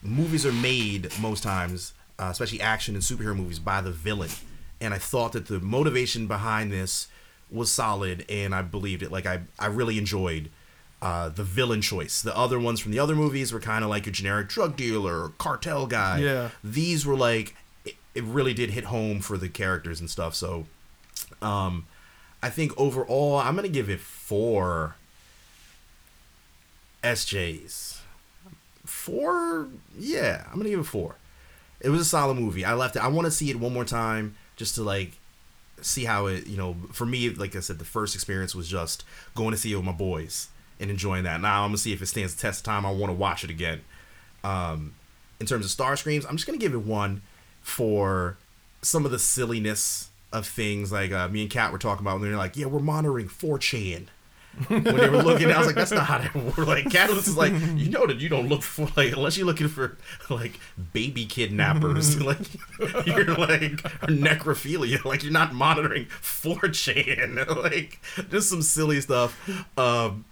[0.02, 4.30] Movies are made most times, uh, especially action and superhero movies, by the villain.
[4.84, 7.08] And I thought that the motivation behind this
[7.50, 9.12] was solid, and I believed it.
[9.12, 10.50] Like I, I really enjoyed
[11.02, 12.22] uh, the villain choice.
[12.22, 15.24] The other ones from the other movies were kind of like your generic drug dealer
[15.24, 16.20] or cartel guy.
[16.20, 16.50] Yeah.
[16.64, 20.34] These were like it, it really did hit home for the characters and stuff.
[20.34, 20.66] So,
[21.42, 21.86] um,
[22.42, 24.96] I think overall, I'm gonna give it four
[27.04, 28.00] SJs.
[28.86, 29.68] Four,
[29.98, 31.16] yeah, I'm gonna give it four.
[31.80, 32.64] It was a solid movie.
[32.64, 33.04] I left it.
[33.04, 35.18] I want to see it one more time just to like
[35.82, 36.48] see how it.
[36.48, 39.04] You know, for me, like I said, the first experience was just
[39.36, 40.48] going to see it with my boys
[40.80, 41.42] and enjoying that.
[41.42, 42.86] Now I'm gonna see if it stands the test of time.
[42.86, 43.82] I want to watch it again.
[44.44, 44.94] Um,
[45.40, 47.22] in terms of star screams, I'm just gonna give it one
[47.62, 48.38] for
[48.82, 52.30] some of the silliness of things like uh, me and Kat were talking about when
[52.30, 54.08] they're like, yeah, we're monitoring 4chan.
[54.68, 56.58] When they were looking, I was like, that's not how that works.
[56.60, 59.68] Like, Catalyst is like, you know that you don't look for, like, unless you're looking
[59.68, 59.98] for,
[60.30, 60.60] like,
[60.94, 62.38] baby kidnappers, like,
[63.08, 65.04] you're like, necrophilia.
[65.04, 67.44] Like, you're not monitoring 4chan.
[67.64, 69.40] Like, just some silly stuff.
[69.78, 70.26] Um,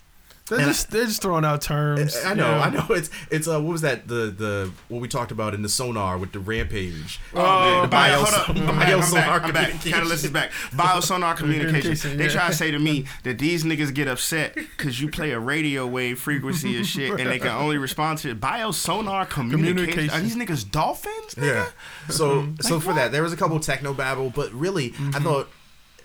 [0.50, 2.18] They're And just they're just throwing out terms.
[2.26, 2.86] I know, you I know.
[2.90, 6.18] It's it's uh, what was that the the what we talked about in the sonar
[6.18, 7.20] with the rampage.
[7.34, 8.50] Oh, The bio- hold up.
[8.70, 8.90] I'm back.
[8.94, 9.44] I'm sonar back.
[9.48, 9.64] I'm back.
[9.70, 9.92] communication.
[9.94, 10.52] Catalyst is back.
[10.72, 11.72] Biosonar communication.
[11.82, 12.30] Communication, They yeah.
[12.32, 15.88] try to say to me that these niggas get upset because you play a radio
[15.88, 18.42] wave frequency and shit, and they can only respond to it.
[18.42, 19.76] biosonar communication.
[19.78, 20.10] Communication.
[20.20, 21.36] Are these niggas dolphins?
[21.36, 21.46] Nigga?
[21.46, 21.70] Yeah.
[22.10, 25.50] So so Like for that, there was a couple techno babble, but really, I thought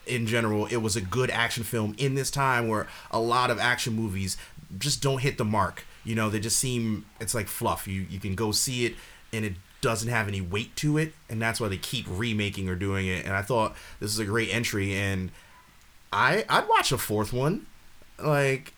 [0.07, 3.59] in general it was a good action film in this time where a lot of
[3.59, 4.37] action movies
[4.79, 5.85] just don't hit the mark.
[6.05, 7.87] You know, they just seem it's like fluff.
[7.87, 8.95] You you can go see it
[9.33, 12.75] and it doesn't have any weight to it, and that's why they keep remaking or
[12.75, 13.25] doing it.
[13.25, 15.31] And I thought this is a great entry, and
[16.13, 17.67] I I'd watch a fourth one.
[18.19, 18.73] Like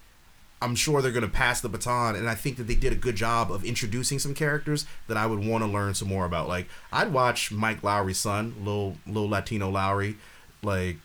[0.61, 3.15] I'm sure they're to pass the baton, and I think that they did a good
[3.15, 6.49] job of introducing some characters that I would want to learn some more about.
[6.49, 10.17] Like I'd watch Mike Lowrey's son, little little Latino Lowrey,
[10.63, 10.97] like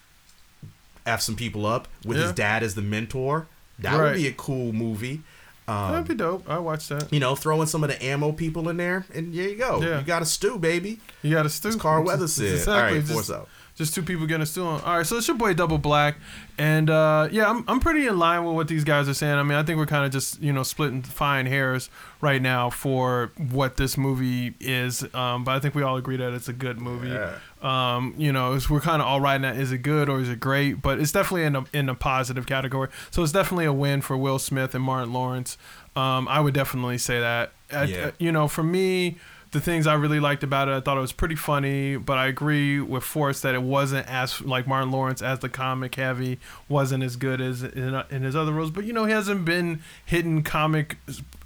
[1.06, 3.48] f some people up with his dad as the mentor.
[3.80, 5.22] That would be a cool movie.
[5.66, 6.50] Um, That'd be dope.
[6.50, 7.12] I watch that.
[7.14, 9.82] you know, throwing some of the ammo people in there, and there you go.
[9.82, 10.00] Yeah.
[10.00, 11.00] You got a stew, baby.
[11.22, 11.70] You got a stew.
[11.70, 12.54] As Carl Weathers said.
[12.56, 13.48] exactly All right, just force out.
[13.76, 14.66] just two people getting a steal.
[14.66, 16.18] All right, so it's your boy Double Black,
[16.58, 19.36] and uh, yeah, I'm I'm pretty in line with what these guys are saying.
[19.36, 21.90] I mean, I think we're kind of just you know splitting fine hairs
[22.20, 26.34] right now for what this movie is, um, but I think we all agree that
[26.34, 27.08] it's a good movie.
[27.08, 27.36] Yeah.
[27.64, 29.56] Um, you know, it's, we're kind of all riding that.
[29.58, 30.82] Is it good or is it great?
[30.82, 32.90] But it's definitely in a in a positive category.
[33.12, 35.58] So it's definitely a win for Will Smith and Martin Lawrence.
[35.96, 37.52] Um, I would definitely say that.
[37.72, 38.12] I- Yeah.
[38.20, 39.18] you know, for me,
[39.52, 41.96] the things I really liked about it, I thought it was pretty funny.
[41.96, 45.94] But I agree with Forest that it wasn't as like Martin Lawrence as the comic
[45.96, 48.72] heavy wasn't as good as in, in his other roles.
[48.72, 50.98] But you know, he hasn't been hitting comic,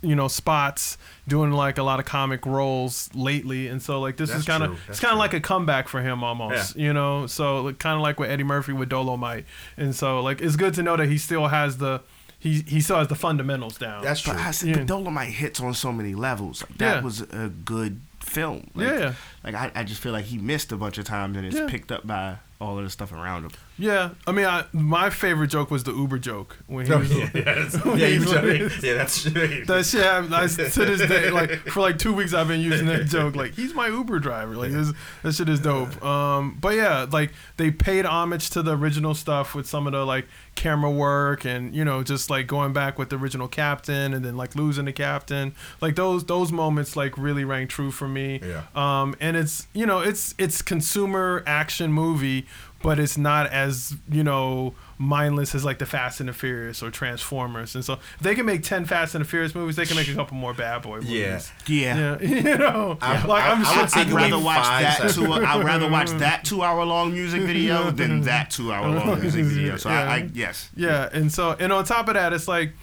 [0.07, 4.29] you know, spots doing like a lot of comic roles lately, and so like this
[4.29, 6.75] That's is kind of it's kind of like a comeback for him almost.
[6.77, 9.43] You know, so like, kind of like with Eddie Murphy with Dolemite,
[9.75, 12.01] and so like it's good to know that he still has the
[12.39, 14.03] he he still has the fundamentals down.
[14.03, 14.33] That's true.
[14.33, 14.75] But I said, Yeah.
[14.77, 16.61] but Dolemite hits on so many levels.
[16.61, 17.01] Like, that Yeah.
[17.01, 18.69] was a good film.
[18.75, 19.13] Like, Yeah.
[19.43, 21.67] Like I, I just feel like he missed a bunch of times and it's Yeah.
[21.67, 23.51] picked up by all of the stuff around him.
[23.77, 27.11] Yeah, I mean, I, my favorite joke was the Uber joke when he was.
[27.11, 28.31] yeah, that's, yeah, you was-
[28.83, 32.47] yeah, that's That shit, I, I, to this day, like for like two weeks, I've
[32.47, 33.35] been using that joke.
[33.35, 34.55] Like he's my Uber driver.
[34.55, 36.03] Like this, that shit is dope.
[36.03, 40.05] Um, but yeah, like they paid homage to the original stuff with some of the
[40.05, 44.25] like camera work and you know just like going back with the original captain and
[44.25, 45.53] then like losing the captain.
[45.81, 48.39] Like those those moments like really rang true for me.
[48.43, 48.63] Yeah.
[48.75, 52.47] Um, and it's you know it's it's consumer action movie,
[52.83, 56.89] but it's not as you know mindless as like the Fast and the Furious or
[56.89, 57.75] Transformers.
[57.75, 60.07] And so if they can make ten Fast and the Furious movies, they can make
[60.07, 61.11] a couple more Bad Boy movies.
[61.11, 61.39] Yeah.
[61.67, 62.17] Yeah.
[62.21, 63.81] Yeah, you know, I- like I- I'm I sure.
[63.81, 65.33] would say I'd it would rather watch that two.
[65.33, 69.77] I'd rather watch that two-hour-long music video than that two-hour-long music video.
[69.77, 70.27] So I, I Yeah.
[70.33, 72.73] yes, Yeah, and so and on top of that, it's like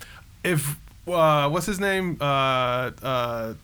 [0.45, 0.77] if
[1.09, 2.17] uh, what's his name?
[2.21, 3.55] Uh, uh,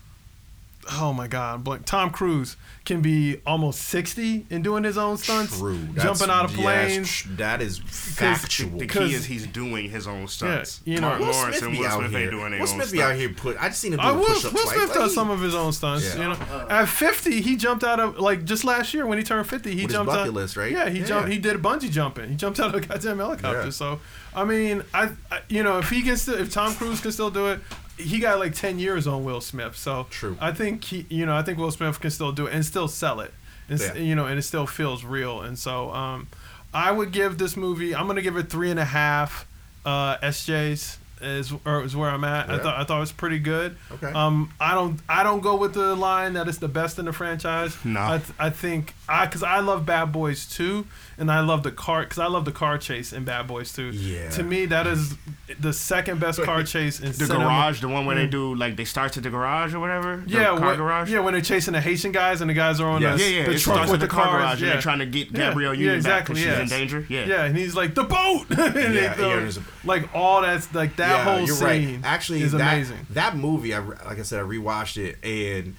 [0.92, 1.84] oh my God, blank.
[1.86, 5.78] Tom Cruise can be almost sixty and doing his own stunts, True.
[5.94, 7.10] That's- jumping out of planes.
[7.10, 8.70] tr- that is factual.
[8.70, 10.80] The Because- key is he's doing his own stunts.
[10.84, 12.20] Yeah, you know, Martin Will Lawrence Smith and be Will out Smith here.
[12.20, 13.56] ain't doing their Will own Smith be out here put.
[13.60, 14.24] I just seen him do I a will.
[14.24, 14.74] push up Will twice.
[14.76, 16.14] Smith Like, does he- some of his own stunts.
[16.14, 16.22] Yeah.
[16.22, 19.46] You know, at 50, he jumped out of like just last year when he turned
[19.48, 19.70] 50.
[19.70, 20.34] He With his jumped bucket out.
[20.34, 20.72] list, right?
[20.72, 21.04] Yeah, he Yeah.
[21.06, 21.28] jumped.
[21.30, 22.28] He did bungee jumping.
[22.30, 23.64] He jumped out of a goddamn helicopter.
[23.64, 23.70] Yeah.
[23.70, 24.00] So,
[24.34, 27.30] I mean, I, I, you know, if he can still, if Tom Cruise can still
[27.30, 27.60] do it,
[28.00, 29.76] he got like 10 years on Will Smith.
[29.76, 30.36] So, True.
[30.40, 32.88] I think he, you know, I think Will Smith can still do it and still
[32.88, 33.32] sell it.
[33.68, 33.94] And, Yeah.
[33.94, 35.40] you know, and it still feels real.
[35.42, 36.26] And so, um,
[36.74, 37.94] I would give this movie.
[37.94, 39.46] I'm gonna give it three and a half
[39.84, 40.96] uh, SJs.
[41.22, 42.48] Is or is where I'm at.
[42.48, 43.76] I thought I thought it was pretty good.
[43.92, 44.06] Okay.
[44.10, 47.12] Um, I don't I don't go with the line that it's the best in the
[47.12, 47.76] franchise.
[47.84, 48.00] No.
[48.00, 50.86] I, th- I think I because I love Bad Boys 2
[51.20, 53.90] and I love the car because I love the car chase in Bad Boys too.
[53.90, 54.30] Yeah.
[54.30, 55.14] To me, that is
[55.58, 57.44] the second best car chase in The cinema.
[57.44, 58.30] garage, the one where they mm.
[58.30, 60.16] do like they start at the garage or whatever.
[60.26, 61.12] The Yeah, car when, garage.
[61.12, 63.18] yeah, when they're chasing the Haitian guys and the guys are on Yes.
[63.18, 63.44] the, Yeah, yeah.
[63.46, 64.40] the it truck starts with at the car cars.
[64.42, 64.66] garage yeah.
[64.66, 66.50] and they're trying to get Gabrielle Yeah, Union exactly, back yeah.
[66.54, 67.06] because she's in danger.
[67.08, 67.26] Yeah.
[67.26, 68.46] Yeah, and he's like the boat.
[68.50, 71.96] and Yeah, throw- yeah, a- like all that's like that yeah, whole you're scene.
[71.96, 72.00] right.
[72.04, 73.06] Actually, is that, amazing.
[73.10, 75.76] That movie, I, like I said, I rewatched it and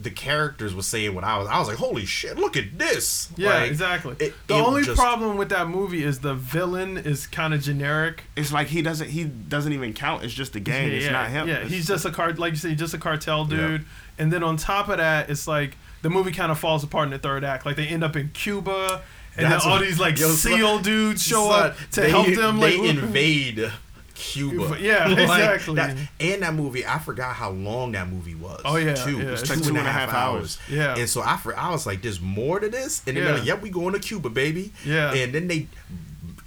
[0.00, 1.48] the characters were saying what I was.
[1.48, 2.36] I was like, "Holy shit!
[2.38, 4.14] Look at this!" Yeah, Like, exactly.
[4.20, 7.62] it- the it only just- problem with that movie is the villain is kind of
[7.62, 8.24] generic.
[8.36, 10.22] It's like he doesn't he doesn't even count.
[10.24, 10.90] It's just the gang.
[10.92, 11.48] it's yeah, not him.
[11.48, 13.56] Yeah, It's- he's just a car, like you said, he's just a cartel Yeah.
[13.56, 13.84] dude.
[14.18, 17.10] And then on top of that, it's like the movie kind of falls apart in
[17.10, 17.66] the third act.
[17.66, 19.02] Like they end up in Cuba,
[19.36, 22.10] and That's then all what- these like Yo, SEAL dudes show son, up to they-
[22.10, 22.60] help them.
[22.60, 23.72] They Like invade
[24.18, 24.76] Cuba.
[24.80, 25.74] Yeah, Like, exactly.
[25.76, 28.60] that- and that movie, I forgot how long that movie was.
[28.64, 29.18] Oh, yeah, too.
[29.18, 30.58] yeah, it was two like and a half hours.
[30.68, 30.96] Yeah.
[30.98, 33.46] and so I, for, I was like, "There's more to this," and then they're like,
[33.46, 35.12] "Yep, we going to Cuba, baby." Yeah.
[35.14, 35.68] and then they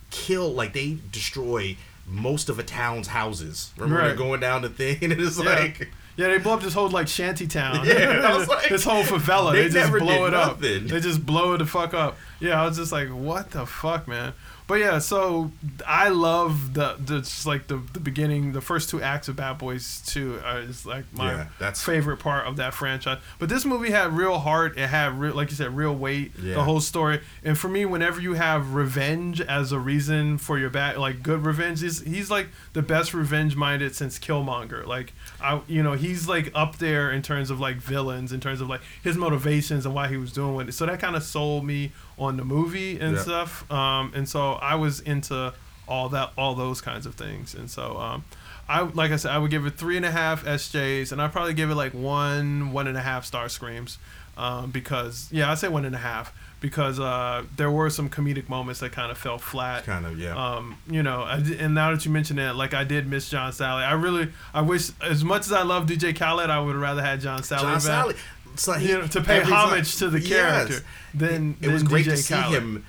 [0.10, 3.72] kill, like they destroy most of a town's houses.
[3.78, 4.08] Remember Right.
[4.10, 5.46] they're going down the thing, and it's Yeah.
[5.50, 5.90] like.
[6.18, 7.86] Yeah, they blow up this whole like shanty town.
[7.88, 9.54] Yeah, I was like- this whole favela.
[9.54, 10.60] They They, just never blow did it up.
[10.60, 12.18] They just blow it the fuck up.
[12.42, 14.34] Yeah, I was just like, what the fuck, man.
[14.68, 15.52] But yeah, so
[15.86, 19.58] I love the the just like the, the beginning, the first two acts of Bad
[19.58, 23.20] Boys Two uh, is like my Yeah, that's- favorite part of that franchise.
[23.38, 24.78] But this movie had real heart.
[24.78, 26.32] It had real, like you said, real weight.
[26.42, 26.54] Yeah.
[26.54, 27.20] The whole story.
[27.44, 31.46] And for me, whenever you have revenge as a reason for your bad, like good
[31.46, 34.86] revenge, is he's like the best revenge minded since Killmonger.
[34.88, 35.12] Like
[35.42, 38.70] I, you know, he's like up there in terms of like villains, in terms of
[38.70, 40.72] like his motivations and why he was doing it.
[40.74, 43.22] So that kind of sold me on the movie and Yeah.
[43.22, 43.72] stuff.
[43.72, 45.54] Um, and so I was into
[45.88, 47.54] all that, all those kinds of things.
[47.56, 48.24] And so, um,
[48.70, 51.32] I like I said, I would give it three and a half SJs, and I'd
[51.34, 53.98] probably give it like one, one and a half star screams,
[54.38, 56.32] um, because yeah, I'd say one and a half
[56.62, 59.84] because uh, there were some comedic moments that kind of fell flat.
[59.84, 60.36] Kind of, yeah.
[60.38, 63.52] Um, you know, I and now that you mention it, like I did miss John
[63.52, 63.84] Salley.
[63.86, 67.20] I really, I wish as much as I love DJ Khaled, I would rather had
[67.20, 67.82] John Salley John back.
[68.16, 68.18] Salley.
[68.54, 70.30] It's like he- You know, to pay every time- homage to the Yes.
[70.30, 70.86] character.
[71.14, 72.54] Then It was than great DJ to see Khaled.
[72.62, 72.86] him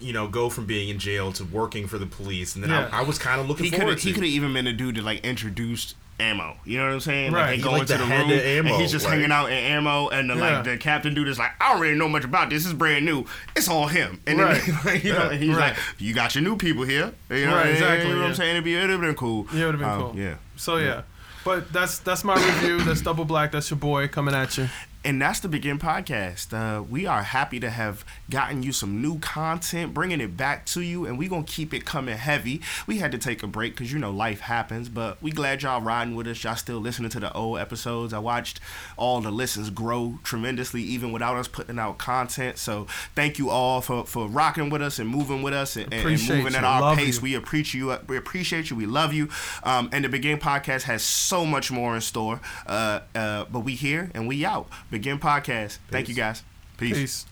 [0.00, 2.88] you know, go from being in jail to working for the police, and then Yeah.
[2.92, 4.06] I, I was kind of looking He could forward have to.
[4.08, 6.54] he could have even been the dude that like introduced AMMO.
[6.64, 7.32] You know what I'm saying?
[7.32, 7.40] Right.
[7.40, 9.32] Like they He go like into the the room AMMO, and he's just like- hanging
[9.32, 10.40] out in AMMO, and the, Yeah.
[10.40, 12.64] like the captain dude is like, I don't really know much about this.
[12.64, 13.24] It's brand new.
[13.56, 14.20] It's all him.
[14.24, 14.62] And Right.
[14.64, 15.70] then like, you know, and he's Right.
[15.70, 17.12] like, you got your new people here.
[17.30, 18.28] You know, Right, exactly, You know what.
[18.28, 18.50] I'm saying?
[18.52, 19.48] It'd be it'd have been cool.
[19.52, 20.14] Yeah, it would've been Um, cool.
[20.16, 20.34] Yeah.
[20.54, 21.00] So yeah.
[21.44, 22.80] But that's that's my review.
[22.82, 23.52] That's double black.
[23.52, 24.68] That's your boy coming at you.
[25.04, 26.52] And that's the Begin Podcast.
[26.52, 30.80] Uh, we are happy to have gotten you some new content, bringing it back to
[30.82, 32.60] you, and we're going to keep it coming heavy.
[32.86, 35.80] We had to take a break because, you know, life happens, but we glad y'all
[35.80, 36.42] riding with us.
[36.42, 38.12] Y'all still listening to the old episodes.
[38.12, 38.58] I watched
[38.96, 42.58] all the listens grow tremendously, even without us putting out content.
[42.58, 46.04] So thank you all for, for rocking with us and moving with us and, and-
[46.28, 47.16] moving at our Love pace.
[47.18, 47.22] you.
[47.22, 47.96] We appreciate you.
[48.08, 48.76] We appreciate you.
[48.76, 49.28] We love you.
[49.62, 52.40] Um, and the Begin Podcast has so much more in store.
[52.66, 54.68] Uh, uh, but we here and we out.
[54.90, 55.78] Begin Podcast.
[55.90, 56.42] Thank you guys.
[56.76, 56.96] Peace.
[56.96, 57.26] Peace.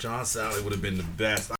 [0.00, 1.57] John Salley would have been the best.